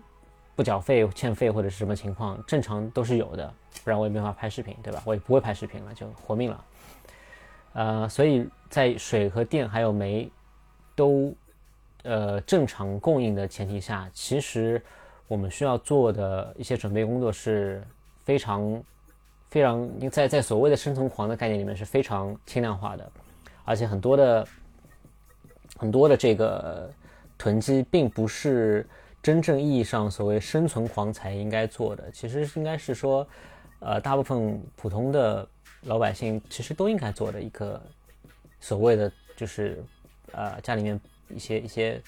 [0.56, 5.02] 不缴费、欠费或者是什么情况，正常都是有的，不然我也没法拍视频，对吧？
[5.06, 6.66] 我也不会拍视频了，就活命了。
[7.74, 10.32] 呃，所以在水和电还有煤
[10.96, 11.36] 都
[12.04, 14.82] 呃正常供应的前提下，其实
[15.28, 17.84] 我们需要做的一些准备工作是
[18.24, 18.84] 非常。
[19.52, 23.12] 非常在在所谓的生存狂的概念里面是非常轻量化的，
[23.64, 24.46] 而且很多的
[25.78, 26.92] 很多的这个
[27.38, 28.86] 囤积并不是
[29.26, 33.28] 真正意义上所谓生存狂才应该做的，其实应该是说，
[33.80, 35.48] 呃，大部分普通的
[35.82, 37.82] 老百姓其实都应该做的一个
[38.60, 39.84] 所谓的就是
[40.32, 42.00] 呃家里面一些一些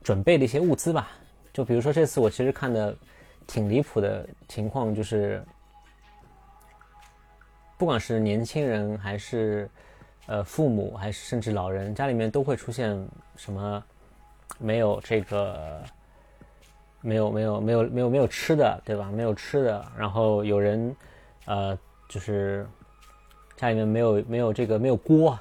[0.00, 1.10] 准备的一些物资吧。
[1.52, 2.96] 就比如说这次我其实看的
[3.48, 5.42] 挺离谱的情况就是。
[7.78, 9.68] 不管是年轻人还是，
[10.26, 12.96] 呃，父母还是甚至老人，家里面都会出现
[13.34, 13.82] 什么
[14.56, 15.82] 没有这个
[17.02, 19.10] 没有没有没有没有没有吃的，对吧？
[19.12, 20.96] 没有吃的，然后有人
[21.44, 22.66] 呃，就是
[23.56, 25.38] 家里面没有没有这个没有锅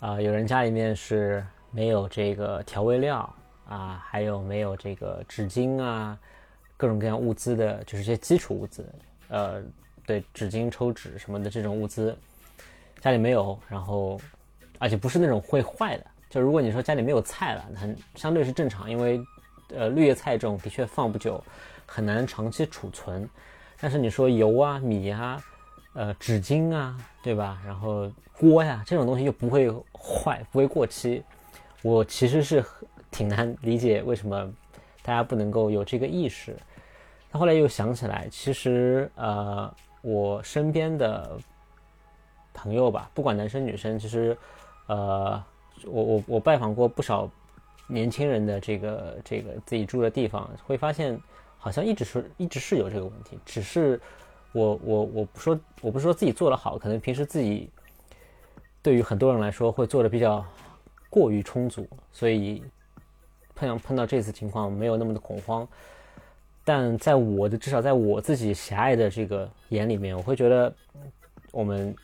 [0.00, 3.34] 啊，有人家里面是没有这个调味料
[3.68, 6.18] 啊，还有没有这个纸巾啊，
[6.76, 8.84] 各种各样物资的，就是这些基础物资，
[9.28, 9.62] 呃。
[10.06, 12.16] 对纸巾、抽纸什么的这种物资，
[12.98, 14.18] 家里没有，然后
[14.78, 16.06] 而且不是那种会坏的。
[16.30, 19.20] 就如果你说家里没有菜了，很相对是正常，因为
[19.74, 21.42] 呃绿叶菜这种的确放不久，
[21.86, 23.28] 很难长期储存。
[23.80, 25.42] 但是你说油啊、米啊、
[25.94, 27.60] 呃纸巾啊，对吧？
[27.64, 31.22] 然后锅呀这种东西又不会坏，不会过期。
[31.82, 32.64] 我其实是
[33.10, 34.52] 挺难理解为什么
[35.02, 36.56] 大家不能够有这个意识。
[37.30, 39.72] 那后来又想起来，其实呃。
[40.00, 41.36] 我身边的
[42.54, 44.38] 朋友吧，不管男生女生，其实，
[44.86, 45.42] 呃，
[45.84, 47.28] 我我我拜访过不少
[47.88, 51.18] 年轻人的这个这个自己住的地方，会发现
[51.58, 54.00] 好像一直是一直是有这个问题，只是
[54.52, 57.68] 我我我不说我不是说自己做的好，可能平时自己
[58.82, 60.44] 对于很多人来说会做的比较
[61.10, 62.62] 过于充足，所以
[63.54, 65.66] 碰碰到这次情况没有那么的恐慌。
[66.64, 70.70] 但在我的至少在我自己狭隘的这个眼里面，我会觉得
[71.50, 71.96] 我们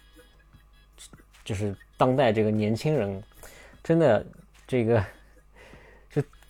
[1.44, 3.22] 就是当代这个年轻人，
[3.82, 4.24] 真的
[4.66, 5.04] 这个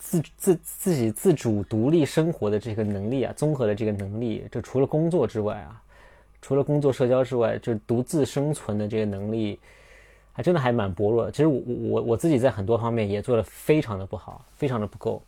[0.05, 5.81] 自自自己自主独立生活的这个能力啊，综合的这个能力，就除了工作之外啊，
[6.43, 9.59] 除了工作社交之外，就独自生存的这个能力，
[10.33, 11.33] 还真的还蛮薄弱的。
[11.33, 15.23] 其实我我我自己在很多方面也做的非常的不好，非常的不够。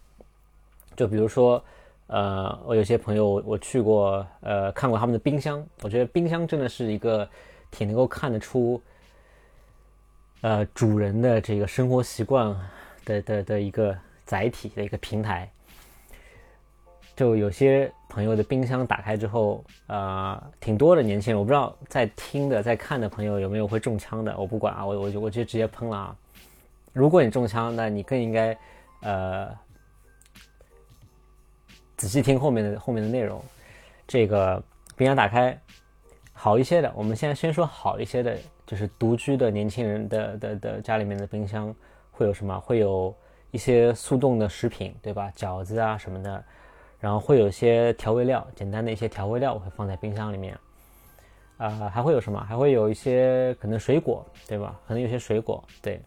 [0.95, 1.63] 就比如说。
[2.09, 5.67] 呃，我有些朋友我去过，呃，看过他们的冰箱。
[5.83, 7.29] 我觉得冰箱真的是一个
[7.69, 8.81] 挺能够看得出
[10.43, 12.57] 呃主人的这个生活习惯
[13.05, 15.51] 的的的一个载体的一个平台。
[17.15, 26.17] 就有些朋友的冰箱打开之后，呃，挺多的年轻人，我不知道在听的、在看的朋友有没有会中枪的，我不管啊，我我就我就直接喷了啊。
[26.93, 28.59] 如果你中枪，那你更应该
[29.01, 29.49] 呃
[31.97, 33.43] 仔细听后面的后面的内容。
[34.07, 34.63] 这个
[34.95, 35.59] 冰箱打开，
[36.35, 38.37] 好一些的，我们现在先说好一些的，
[38.67, 41.75] 就是独居的年轻人的的的家里面的冰箱
[42.13, 42.61] 会有什么？
[42.61, 43.15] 会有
[43.57, 45.33] 一些速冻的食品，对吧？
[45.35, 46.45] 饺子啊什么的。
[47.01, 50.59] 然后会有一些调味料，简单的一些调味料我会放在冰箱里面，
[51.57, 52.39] 啊，还会有什么？
[52.45, 54.79] 还会有一些可能水果，对吧？
[54.87, 55.99] 可能有些水果，对。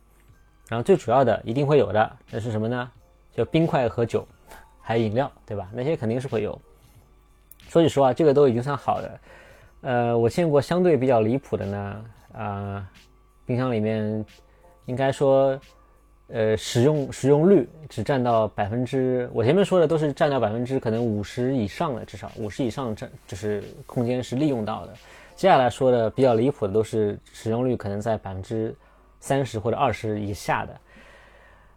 [0.67, 2.91] 然后最主要的一定会有的，那是什么呢？
[3.35, 4.27] 就冰块和酒，
[4.79, 5.69] 还有饮料，对吧？
[5.73, 6.59] 那些肯定是会有。
[7.67, 9.19] 说句实话，这个都已经算好的。
[9.81, 12.89] 呃，我见过相对比较离谱的呢，啊，
[13.45, 14.25] 冰箱里面
[14.85, 15.57] 应该说。
[16.31, 24.93] 呃，使用使用率只占到百分之，我前面说的都是占到百分之可能五十以上的，至少五十以上占就是空间是利用到的。
[25.35, 28.75] 接下来说的比较离谱的都是使用率可能在百分之
[29.19, 30.81] 三十或者二十以下的。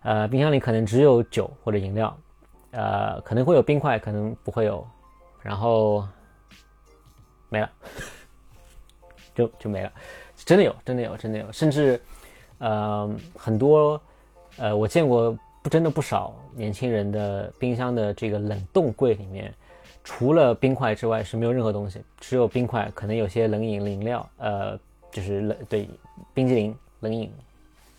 [0.02, 2.14] 呃，冰箱里可能只有酒或者饮料，
[2.72, 4.86] 呃，可能会有冰块，可能不会有，
[5.40, 6.06] 然后
[7.48, 7.70] 没了，
[9.34, 9.90] 就就没了。
[10.36, 11.98] 真的有，真的有，真的有，甚至
[12.58, 13.98] 呃很多。
[14.58, 19.52] 呃，我见过不真的不少年轻人的冰箱的这个冷冻柜里面，
[20.04, 24.78] 除了冰块之外是没有任何东西，只有冰块，可能有些冷饮、饮料，呃，
[25.10, 25.88] 就是冷对
[26.34, 27.32] 冰激凌、冷饮、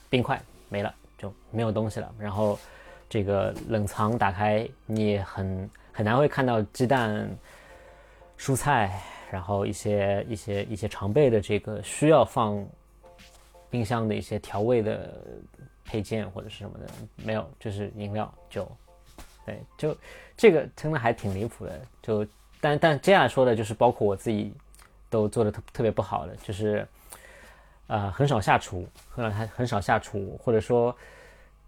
[0.10, 0.40] 冰块
[0.70, 2.14] 没了就没有东西了。
[2.20, 2.60] 然后
[3.10, 7.30] 这个冷藏打开，你也很很难会看到鸡蛋、
[8.38, 12.64] 蔬菜，然后一些一些一些常备的这个需要放
[13.70, 15.10] 冰箱的一些调味的。
[15.86, 16.86] 配件或者是什么的
[17.18, 18.72] 没有，就是饮料酒，
[19.46, 19.96] 对，就
[20.38, 21.82] 这个真的还挺离谱的。
[22.02, 22.26] 就
[22.62, 24.54] 但但接下来说的就是包括我自己
[25.10, 26.88] 都做的特特别不好的，就是
[27.88, 30.96] 呃很少下厨，很少很少下厨，或者说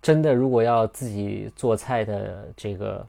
[0.01, 3.07] 真的如果要自己做菜的这个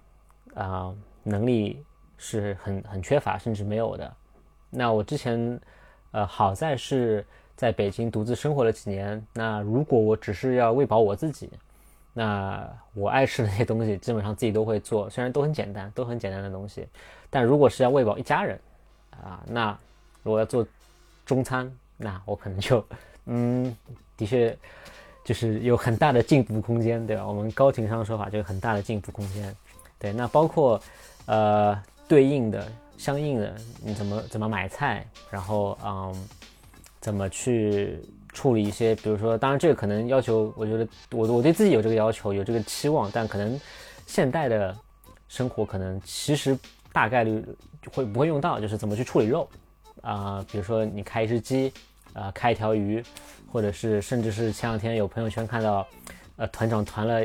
[0.54, 1.82] 啊能力
[2.18, 4.12] 是很很缺乏，甚至没有的。
[4.70, 5.60] 那我之前
[6.10, 7.24] 呃好在是。
[7.56, 11.48] 在北京独自生活了几年，那如果我只是要喂饱我自己，
[12.12, 16.86] 那我爱吃的那些东西基本上自己都会做，虽然都很简单，都很简单的东西，
[17.30, 18.60] 但如果是要喂饱一家人，
[19.22, 19.70] 啊，那
[20.22, 20.66] 如果要做
[21.24, 22.84] 中餐，那我可能就，
[23.24, 23.74] 嗯，
[24.18, 24.54] 的确
[25.24, 27.26] 就是有很大的进步空间，对吧？
[27.26, 29.56] 我们高情商说法就是很大的进步空间，
[29.98, 30.78] 对，那包括
[31.24, 36.28] 呃对应的相应的你怎么怎么买菜，然后嗯。
[37.06, 38.00] 怎么去
[38.32, 43.60] 处理一些，比如说，当然这个可能要求，我觉得我我对自己有这个要求，有这个期望，但可能
[44.08, 44.76] 现代的
[45.28, 46.58] 生活可能其实
[46.92, 47.40] 大概率
[47.94, 49.48] 会不会用到，就是怎么去处理肉
[50.02, 51.72] 啊，比如说你开一只鸡
[52.12, 53.00] 啊，开一条鱼，
[53.52, 55.86] 或者是甚至是前两天有朋友圈看到，
[56.34, 57.24] 呃，团长团了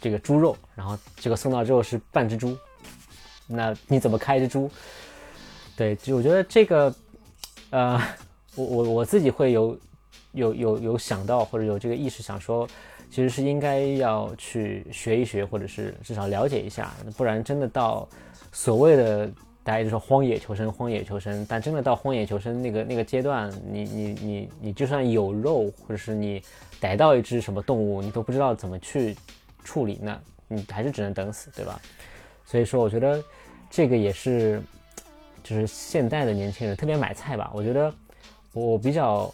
[0.00, 2.58] 这个猪肉，然后这个送到之后是半只猪，
[3.46, 4.68] 那你怎么开一只猪？
[5.76, 6.92] 对，就我觉得这个，
[7.70, 8.02] 呃。
[8.54, 9.78] 我我我自己会有
[10.32, 12.68] 有有有想到或者有这个意识，想说，
[13.10, 18.06] 其实是应该要去学一学，或者是至少了解一下，不然真的到
[18.52, 19.26] 所谓的
[19.64, 26.42] 大家就说荒野求生，荒野求生，但真的到荒野求生那个那个阶段，你你你你就算有肉，或者是你
[26.78, 29.16] 逮到一只什么动物，你都不知道怎么去
[29.64, 31.80] 处理，那你还是只能等死，对吧？
[32.44, 33.22] 所以说，我觉得
[33.70, 34.60] 这个也是
[35.42, 37.90] 就是现代的年轻人特别买菜吧，我觉得。
[38.52, 39.32] 我比较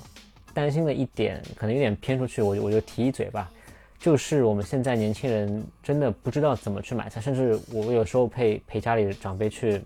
[0.55, 3.51] 担心的一点，可能有点偏出去，我就我就提一嘴吧，
[3.99, 9.83] 就是我们现在年轻人真的不知道怎么去买菜，甚至我有时候陪陪家里长辈去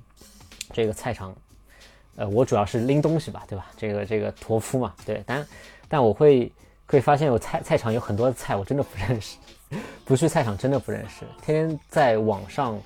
[0.72, 1.34] 这个菜场，
[2.16, 3.70] 呃，我主要是拎东西吧，对吧？
[3.76, 5.46] 这个这个驼夫嘛，对，但
[5.88, 6.52] 但我会
[6.84, 9.38] 可以发现，有菜菜场有很多菜我真的不认识，
[10.04, 12.78] 不去菜场真的不认识，天天在网上，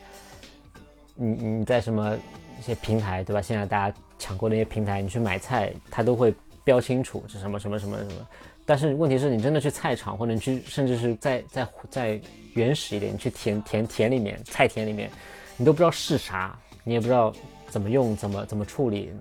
[1.16, 2.16] 你你在什么
[2.58, 3.42] 一些平台，对吧？
[3.42, 3.96] 现在大家。
[4.18, 8.26] 抢购那些平台，你去买菜，它都会标清楚是什么什么什么什么。
[8.64, 12.20] 但是问题是你真的去菜场，或者你去，甚至是在在在
[12.54, 15.08] 原始一点，你去田田田里面，菜田里面，
[15.56, 17.32] 你都不知道是啥，你也不知道
[17.68, 19.12] 怎么用，怎么怎么处理，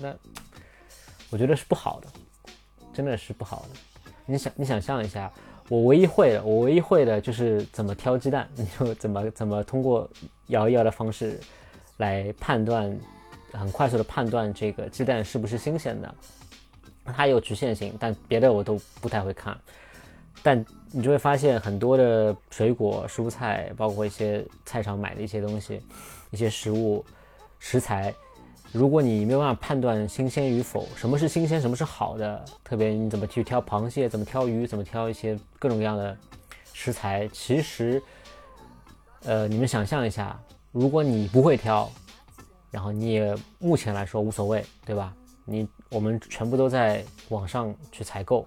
[0.00, 0.12] 那
[1.30, 2.08] 我觉得是不好的，
[2.92, 3.78] 真的是不好的。
[4.26, 5.32] 你想你想象一下，
[5.68, 10.10] 我唯一会的，我唯一会的就是怎么挑鸡蛋， 你就怎么怎么通过
[10.48, 11.38] 摇一摇的方式
[11.98, 12.98] 来判断。
[13.52, 16.14] 很快速的判断这个鸡蛋是不是新鲜的，
[17.04, 19.58] 它有局限性，但别的我都不太会看。
[20.42, 25.82] 但你就会发现很多的水果、蔬菜，包括一些菜场买的一些东西、
[26.30, 27.04] 一些食物、
[27.58, 28.14] 食材，
[28.70, 36.16] 如果你没有办法判断新鲜与否，什么是新鲜，什么是好的，特别你怎么去挑螃蟹，怎么挑鱼，怎么挑一些各种各样的
[36.72, 38.00] 食材，其实，
[39.24, 40.40] 呃，你们想象一下，
[40.70, 41.90] 如果你不会挑，
[42.70, 45.14] 然后你也目前来说无所谓，对吧？
[45.44, 48.44] 你我们全部都在网上去采购。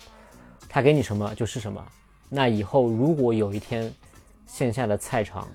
[0.69, 1.83] 他给你什么就是什么。
[2.29, 3.93] 那以后如果有一天
[4.45, 5.47] 线下的菜场，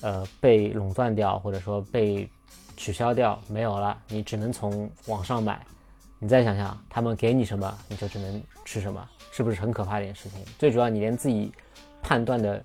[0.00, 2.28] 呃，被垄断掉，或者说被
[2.76, 5.64] 取消掉，没有了，你只能从网上买。
[6.18, 10.44] 你再想想，他们给你什么，你就只能吃什么，是不是很可怕的一件事情？
[10.58, 11.52] 最主要，你连自己
[12.02, 12.64] 判断的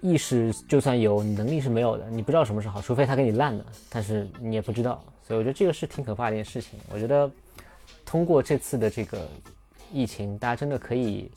[0.00, 2.08] 意识就算有，能力是没有的。
[2.10, 5.02] 你不知道什么是好，除非他给你烂的，但是你也不知道。
[5.26, 6.78] 所以我觉得这个是挺可怕的一件事情。
[6.90, 7.30] 我觉得
[8.04, 9.28] 通过这次的这个。
[9.90, 11.30] 疫情，大家真的可以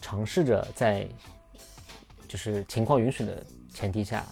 [0.00, 1.06] 尝试着在
[2.26, 4.24] 就是情况允许的前提下，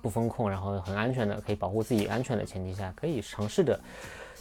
[0.00, 3.78] 不风控，然后很安全的可以保护自己安全的前提下，可以尝试着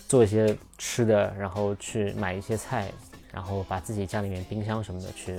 [0.07, 2.89] 做一些吃的，然后去买一些菜，
[3.29, 5.37] 然后把自己家里面冰箱什么的去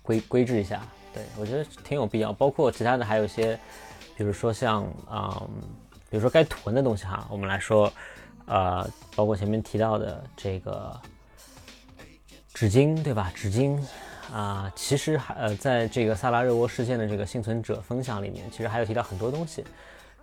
[0.00, 0.82] 规规制一下。
[1.16, 2.32] 对我觉得挺有必要。
[2.32, 3.58] 包括其他的还有一些，
[4.16, 5.42] 比如说像啊，
[6.10, 7.92] 比如说该囤的东西哈，我们来说，
[8.44, 10.94] 呃，包括前面提到的这个。
[12.54, 13.30] 纸巾对吧？
[13.34, 13.78] 纸巾
[14.32, 19.62] 啊，其实还呃，在这个萨拉热窝事件的这个幸存者分享里面，其实还有提到很多东西，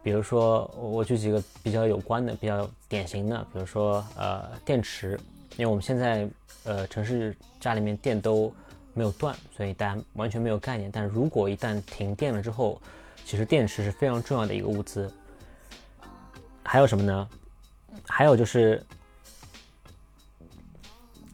[0.02, 5.12] 比如说我举几个比较有关的、比较典型的，比如说呃电池，
[5.58, 6.28] 因为我们现在
[6.64, 8.52] 呃城市家里面电都
[8.94, 10.92] 没有断，所以大家完全没有概念。
[10.92, 12.82] 但如果一旦停电了之后，
[13.26, 15.12] 其实电池是非常重要的一个物资。
[16.64, 17.30] 还有什么呢？
[18.08, 18.84] 还有就是。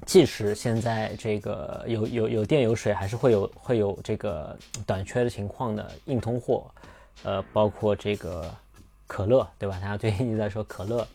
[0.06, 6.66] 即使现在这个有有有电有水，还是会有会有这个短缺的情况的硬通货，
[7.22, 8.52] 呃，包括这个
[9.06, 9.78] 可乐，对吧？
[9.80, 11.08] 大家最近一直在说可乐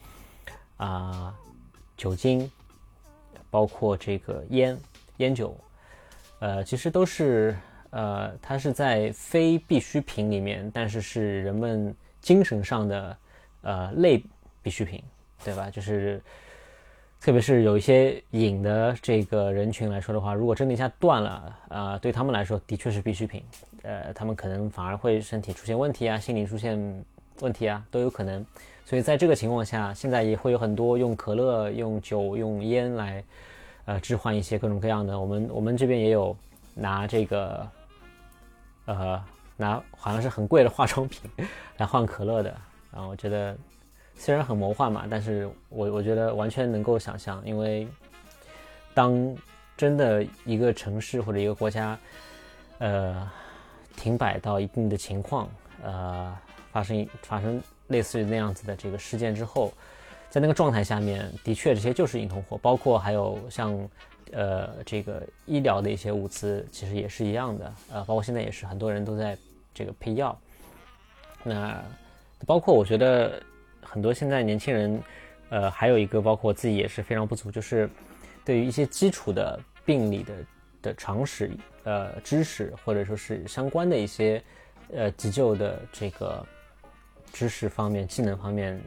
[0.76, 1.34] 啊，
[1.96, 2.48] 酒精，
[3.50, 4.78] 包括这个烟
[5.16, 5.56] 烟酒，
[6.44, 7.56] 呃，其实都是
[7.88, 13.16] 呃，它是在非必需品里面，但是是人们精神上的
[13.62, 14.22] 呃类
[14.62, 15.02] 必需品，
[15.42, 15.70] 对吧？
[15.70, 16.20] 就是。
[17.20, 23.42] 特别是有一些瘾的这个人群来说的话，如果真的一下断了，啊，对他们来说的确是必需品，
[23.82, 26.78] 呃，他们可能反而会身体出现问题啊，心理出现
[27.40, 28.44] 问题啊，都有可能。
[28.84, 33.24] 所以在这个情况下，现在也会有很多用可乐、用酒、用烟来，
[33.86, 35.18] 呃，置换一些各种各样的。
[35.18, 36.36] 我们我们这边也有
[36.74, 37.68] 拿这个，
[38.86, 39.22] 呃，
[39.56, 41.30] 拿好像是很贵的化妆品
[41.76, 42.54] 来换可乐的，
[42.92, 43.56] 然后我觉得。
[44.16, 47.84] 虽然很魔幻嘛，但是我我觉得完全能够想象，因为
[48.94, 49.36] 当
[49.76, 51.98] 真的一个城市或者一个国家，
[52.78, 53.28] 呃，
[53.96, 55.48] 停摆到一定的情况，
[55.82, 56.32] 呃，
[56.70, 59.72] 发生发生类似于那样子的这个事件之后，
[60.34, 63.88] 在那个状态下面，的确这些就是硬通货，包括还有像
[64.32, 69.38] 呃这个医疗的一些物资，其实也是一样的，呃，包括现在也是很多人都在
[69.72, 70.36] 这个配药，
[71.44, 71.80] 那
[72.44, 73.40] 包括我觉得。
[73.86, 75.02] 很多现在年轻人，
[75.50, 77.88] 呃，还有一个包括我自己也是非常不足，就是
[78.44, 80.34] 对于一些基础的病理的
[80.82, 81.52] 的常识、
[81.84, 84.42] 呃知识，或者说是相关的一些
[84.92, 86.44] 呃急救的这个
[87.32, 88.80] 知识方面、技能方面，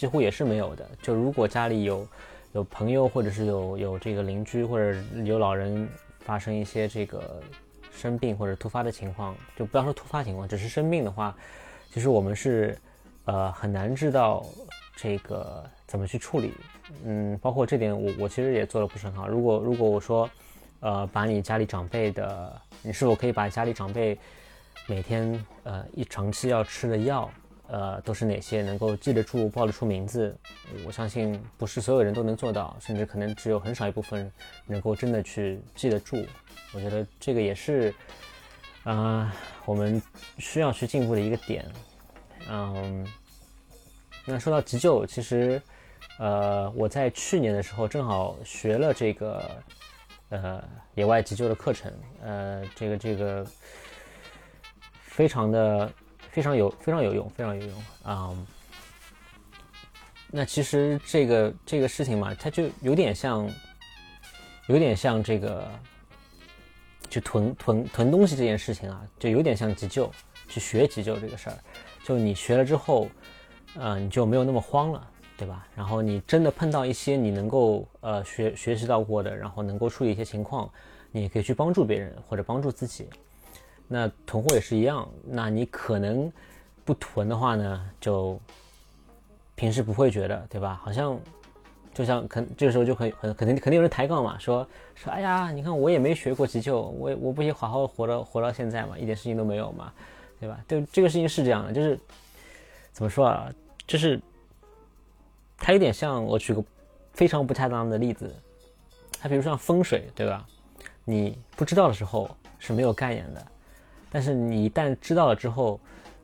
[0.00, 0.88] 几乎也是没有的。
[1.02, 2.08] 就如果家里有
[2.52, 5.86] 有朋友，或者是有有这个邻居或者有老人
[6.20, 7.42] 发生一些这个
[7.92, 11.36] 生病或者突发的情况，就不要说突发情况，只是生病的话，
[11.92, 12.78] 其实我们是。
[13.26, 14.44] 呃，很难知道
[14.96, 16.52] 这个怎么去处理，
[17.04, 19.28] 嗯，包括这点，我我其实也做的不是很好。
[19.28, 20.28] 如果如果我说，
[20.80, 24.18] 呃，把你家里长辈的，你是否可以把家里长辈
[24.88, 27.30] 每天呃一长期要吃的药，
[27.70, 30.36] 呃，都是哪些，能够记得住、报得出名字？
[30.84, 34.30] 我相信不是所有人都能做到，甚至可能只有很少一部分
[34.66, 36.26] 能够真的去记得住。
[36.74, 37.94] 我觉得这个也是，
[38.82, 39.32] 啊，
[39.64, 40.02] 我们
[40.38, 41.64] 需要去进步的一个点，
[42.48, 43.06] 嗯。
[44.26, 45.60] 那说到急救，其实，
[46.18, 49.50] 呃，我在去年的时候正好学了这个，
[50.28, 50.62] 呃，
[50.94, 51.90] 野外急救的课程，
[52.22, 53.44] 呃，这个这个，
[55.02, 55.90] 非常的
[56.30, 58.36] 非常有非常有用，非常有用啊。
[60.30, 63.48] 那其实这个这个事情嘛，它就有点像，
[64.68, 65.68] 有点像这个，
[67.08, 70.10] 去囤囤囤东西这件事情啊，就有点像急救，
[70.48, 71.58] 去学急救这个事儿，
[72.04, 73.08] 就你学了之后。
[73.78, 75.64] 啊，你就没有那么慌了，对吧？
[75.76, 80.68] 然后你真的碰到一些你能够呃学学习到过的，然后能够处理一些情况，
[81.12, 83.08] 你也可以去帮助别人或者帮助自己。
[83.92, 86.32] 那囤货也是一样，那你可能
[86.84, 88.38] 不囤的话呢，就
[89.56, 90.80] 平时不会觉得，对吧？
[90.84, 91.18] 好像
[91.92, 94.64] 就像肯这个时候就很很肯定肯定有人抬杠嘛，说
[94.94, 99.92] 说哎呀，你看我也没学过急救，我我不也好好活到活到现在嘛，一点事情都没有嘛，
[100.38, 100.64] 对吧？
[100.68, 101.98] 对这个事情是这样的，就是
[102.92, 103.52] 怎么说啊，
[103.88, 104.20] 就是
[105.58, 106.62] 它有点像我举个
[107.12, 108.32] 非常不恰当的例子，
[109.20, 110.46] 它比如像风水，对吧？
[111.04, 112.30] 你不知道的时候
[112.60, 113.46] 是没有概念的。
[114.10, 115.78] 但是你一旦知道了之后，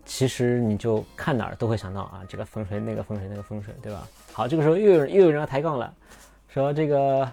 [0.04, 4.06] 其实你就看哪儿都会想到啊，这个风水，那个风水，那个风水，对吧？
[4.32, 5.92] 好，这个时候又有又有人要抬杠了，
[6.48, 7.32] 说这个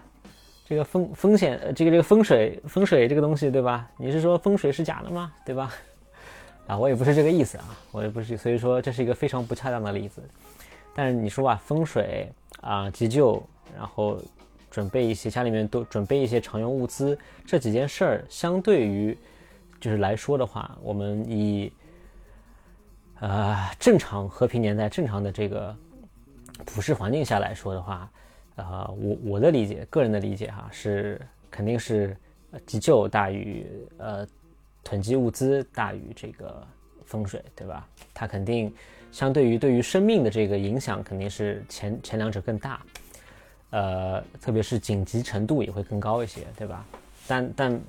[0.68, 3.90] 这个风风险，这个这个风水风水这个东西，对吧？
[3.98, 5.32] 你是说风水是假的吗？
[5.46, 5.72] 对吧？
[6.68, 10.22] 啊，我也不是这个意思啊，我也不是，所以说这是一个非常不恰当的例子。
[10.96, 12.32] 但是你说吧，风水
[12.62, 13.42] 啊，急救，
[13.76, 14.20] 然后
[14.72, 19.18] 准备一些家里面都准备一些常用物资，这几件事儿相对于。
[19.84, 21.70] 就是来说的话，我们以
[23.20, 25.76] 呃正常和平年代正常的这个
[26.66, 28.10] 普世环境下来说的话，
[28.56, 31.20] 呃，我我的理解，个人的理解哈，是
[31.52, 32.16] 肯定是
[32.66, 33.68] 急救大于
[33.98, 34.26] 呃
[34.86, 36.66] 囤积物资大于这个
[37.04, 37.86] 风水，对吧？
[38.14, 38.74] 它肯定
[39.12, 42.82] 相对于对于生命的这个影响，肯定是前前两者更大，
[43.72, 46.86] 呃，特别是紧急程度也会更高一些，对吧？
[47.28, 47.82] 但但。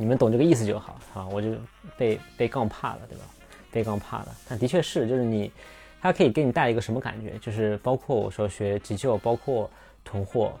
[0.00, 1.28] 你们懂这个意思就好啊！
[1.28, 1.50] 我就
[1.98, 3.24] 被被杠怕了，对吧？
[3.70, 4.28] 被杠怕了。
[4.48, 5.52] 但的确是，就是你，
[6.00, 7.36] 它可以给你带来一个什么感觉？
[7.38, 9.70] 就是包括我说学急救，包括
[10.02, 10.54] 囤货，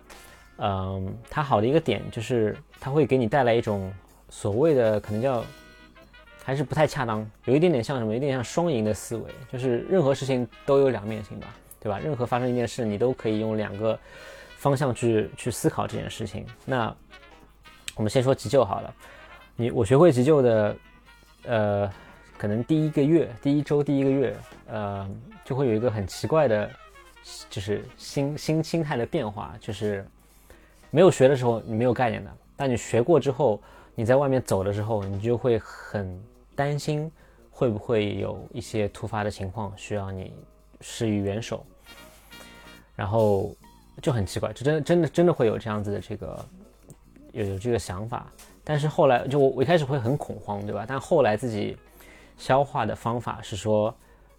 [0.58, 3.90] 嗯，它好的一个点就是它会给你带来一种
[4.28, 5.42] 所谓的可能叫
[6.44, 8.12] 还是不太恰当，有一点点像什么？
[8.12, 11.46] 有点像双赢的思维，就是任何事情都有两面性吧，
[11.80, 11.98] 对吧？
[11.98, 13.98] 任何发生一件事，你都可以用两个
[14.58, 16.44] 方向去去思考这件事情。
[16.66, 16.94] 那
[17.96, 18.94] 我们先说急救好了。
[19.60, 20.76] 你我学会急救的，
[21.44, 21.92] 呃，
[22.38, 24.34] 可能第一个月、第一周、第一个月，
[24.68, 25.06] 呃，
[25.44, 26.70] 就会有一个很奇怪的，
[27.50, 30.02] 就是心心心态的变化，就是
[30.90, 33.60] 没有学的时候你没有概念的，但你学过之后，
[33.94, 36.18] 你在外面走的时候，你就会很
[36.54, 37.12] 担心
[37.50, 40.32] 会不会有一些突发的情况需要你
[40.80, 41.66] 施以援手，
[42.96, 43.54] 然后
[44.00, 46.46] 就很奇怪，就真的真的真的会有这样子的这个
[47.32, 48.32] 有有这个想法。
[48.62, 50.84] 但是后来，就我我一开始会很恐慌，对吧？
[50.86, 51.76] 但后来自己
[52.36, 53.94] 消化的方法是说，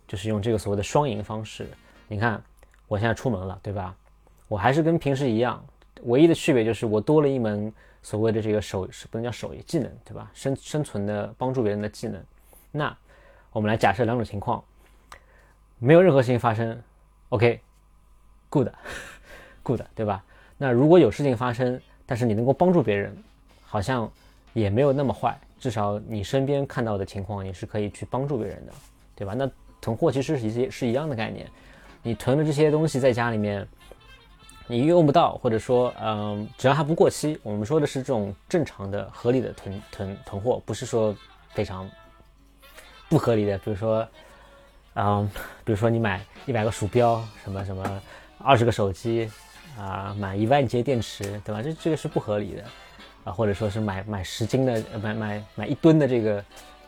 [0.07, 1.67] 就是用这个所谓的双赢方式。
[2.07, 2.41] 你看，
[2.87, 3.95] 我现在出门了，对吧？
[4.47, 5.63] 我还是跟平时一样，
[6.03, 10.29] 唯一的区别就是我多了一门所谓的这个手，不能叫手艺技能，对吧？
[10.33, 12.23] 生生存的帮助别人的技能。
[12.71, 12.95] 那
[13.51, 14.63] 我们来假设两种情况，
[15.79, 16.81] 没有任何事情发生
[17.29, 18.69] ，OK，good，good，
[19.95, 20.23] 对吧？
[20.57, 23.17] 那如果有事情发生，但是你能够帮助别人。
[23.71, 24.11] 好像
[24.51, 28.73] 也没有那么坏，至少你身边看到的情况也是可以去帮助别人的，
[29.15, 29.33] 对吧？
[29.33, 29.49] 那
[29.79, 31.49] 囤货其实是一是一样的概念，
[32.03, 33.65] 你囤的这些东西在家里面，
[34.67, 41.15] 你用不到，或者说，嗯，只要它不过期，我们说的是这种正常的、合理的囤囤囤货，不是说
[41.53, 41.89] 非常
[43.07, 44.05] 不合理的，比如说，
[44.95, 45.25] 嗯，
[45.63, 48.01] 比如说你买一百个鼠标，什么什么，
[48.37, 49.31] 二十个手机，
[49.79, 51.61] 啊，买一万节电池，对吧？
[51.61, 52.63] 这这个是不合理的。
[53.23, 56.43] 啊，或者说是买买十斤的，买买买一吨的这个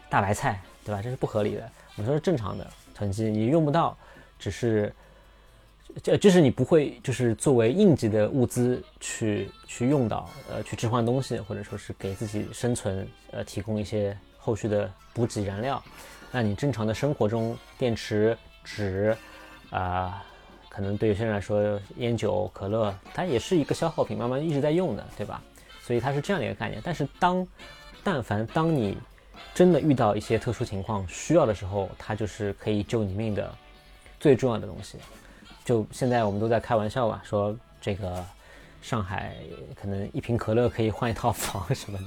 [0.10, 1.02] 大白菜，对吧？
[1.02, 1.70] 这是不合理的。
[1.96, 3.96] 我们说是正常的囤积，你用不到，
[4.40, 4.92] 只是，
[6.02, 15.82] 这就是你不会就是作为应急的物资去去用到，呃，去置换东西，或者说是给自己生存呃提供一些后续的补给燃料。
[16.32, 19.16] 那你正常的生活中，电池、纸，
[19.70, 20.24] 啊，
[20.68, 25.44] 可能对有些人来说，烟酒、可乐，它也是一个消耗品，慢慢一直在用的，对吧？
[25.86, 27.46] 所以它是这样的一个概念，但是当，
[28.04, 28.98] 但凡当你
[29.54, 33.54] 真的遇到一些特殊情况需要的时候，它就是可以救你命的
[34.18, 34.98] 最重要的东西。
[35.66, 38.24] 就现在我们都在开玩笑吧，说这个
[38.82, 39.36] 上海
[39.76, 42.00] 可能一瓶可乐可以换一套房什么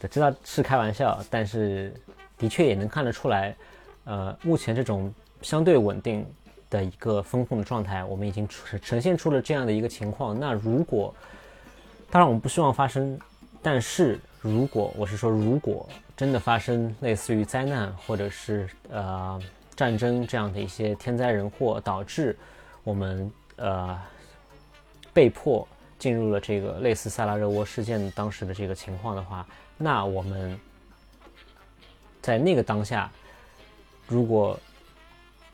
[0.00, 1.94] 的，知道是开玩笑，但是
[2.38, 3.54] 的确也能看得出来，
[4.04, 5.12] 呃，目前这种
[5.42, 6.26] 相对稳定
[6.70, 10.38] 的一个风控的状态，我们已经呈呈现出了这样的一个情况。
[10.38, 11.14] 那如果
[12.12, 13.18] 当然，我们不希望发生，
[13.62, 19.40] 但是如果我是说，如果真的发生类似于灾难或者是呃
[19.74, 22.36] 战争这样的一些天灾人祸，导致
[22.84, 23.98] 我们呃
[25.14, 25.66] 被迫
[25.98, 29.46] 进入了这个类似萨拉热窝事件当时的这个情况的话，
[29.78, 30.60] 那我们
[32.20, 33.10] 在那个当下，
[34.06, 34.60] 如果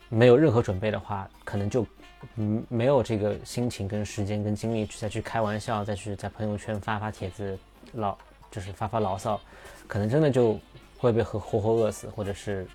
[0.09, 1.87] 没有任何准备的话，可能就
[2.35, 7.57] 嗯，没有这个心情、跟时间、跟精力去再去开玩笑，再去在朋友圈发发帖子，
[7.93, 8.17] 老
[8.51, 9.39] 就是发发牢骚，
[9.87, 10.59] 可能真的就
[10.97, 12.67] 会被活活活饿死，或者是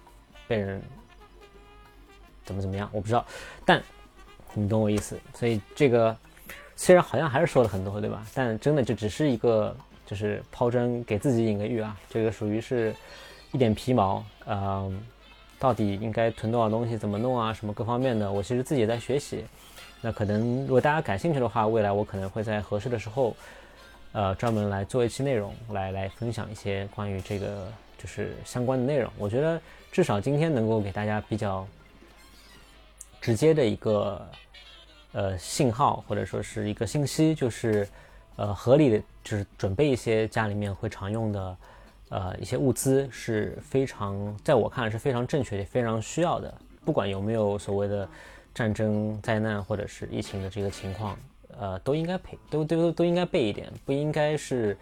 [0.48, 0.82] 被人
[2.44, 3.24] 怎么怎么样，我不知道。
[3.64, 3.82] 但
[4.54, 6.16] 你懂我意思，所以这个
[6.74, 8.26] 虽然好像还是说了很多，对吧？
[8.34, 9.76] 但真的就只是一个
[10.06, 12.94] 就是抛砖给自己引个玉啊，这个属于是
[13.52, 15.06] 一点皮毛，嗯。
[15.64, 17.50] 到底应该囤多少东西，怎么弄啊？
[17.50, 19.46] 什么各方面的，我其实自己也在学习。
[20.02, 23.34] 那可能如果大家感兴趣的话，未来我可能会在合适的时候，
[24.12, 29.10] 呃，专门来做一期内容，来来分享一些关于这个就是相关的内容。
[29.16, 29.58] 我觉得
[29.90, 31.66] 至少今天能够给大家比较
[33.18, 34.28] 直接的一个
[35.12, 37.88] 呃信号，或者说是一个信息，就是
[38.36, 41.56] 呃合理的，就是准备一些家里面会常用的。
[42.14, 46.54] 呃，一些物资是非常，在我看来是非常正确的，非常需要的。
[46.84, 48.08] 不管有没有所谓的
[48.54, 51.18] 战争灾难或者是疫情的这个情况，
[51.58, 54.78] 呃，都应该备，都都都应该备一点，不应该是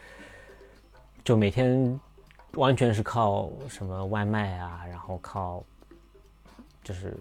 [1.25, 1.99] 就每天
[2.57, 5.65] 完全是靠什么外卖啊，然后靠
[6.85, 7.17] 就是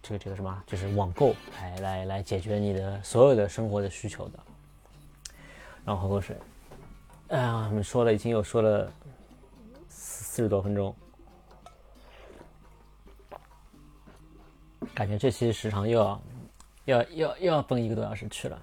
[0.00, 4.38] 这个这个什么，就是网购来来来解决你的所有的生活的需求的。
[5.84, 6.36] 然后喝口水。
[7.28, 8.88] 哎呀，我们说了，已经有说了
[9.88, 10.94] 四四十多分钟，
[14.94, 16.22] 感觉这期时长又要
[16.84, 18.56] 要要又要奔一个多小时去了。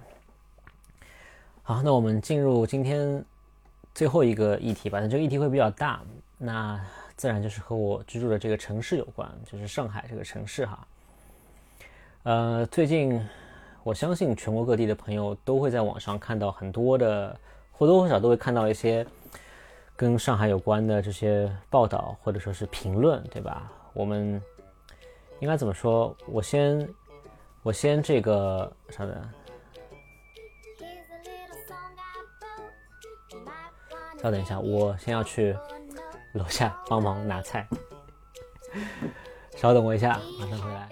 [1.62, 3.22] 好，那我们进入今天
[3.94, 4.98] 最后一个议题吧。
[4.98, 6.00] 那这个议题会比较大，
[6.38, 6.80] 那
[7.16, 10.86] 自然就是和我居住的这个城市有关，就是上海这个城市哈。
[12.22, 13.20] 呃，最近
[13.82, 17.38] 我相信全国各地的朋友都会在网上看到很多的。
[17.76, 19.06] 或多或少都会看到一些
[19.96, 23.70] 跟上海有关的这些报道，或者说是评论，对吧？
[23.92, 24.40] 我们
[25.40, 26.16] 应该怎么说？
[26.26, 26.88] 我先，
[27.62, 29.30] 我先这个，稍等，
[34.22, 35.56] 稍等一下，我先要去
[36.32, 37.68] 楼下帮忙拿菜，
[39.56, 40.88] 稍等我一下，马上回来。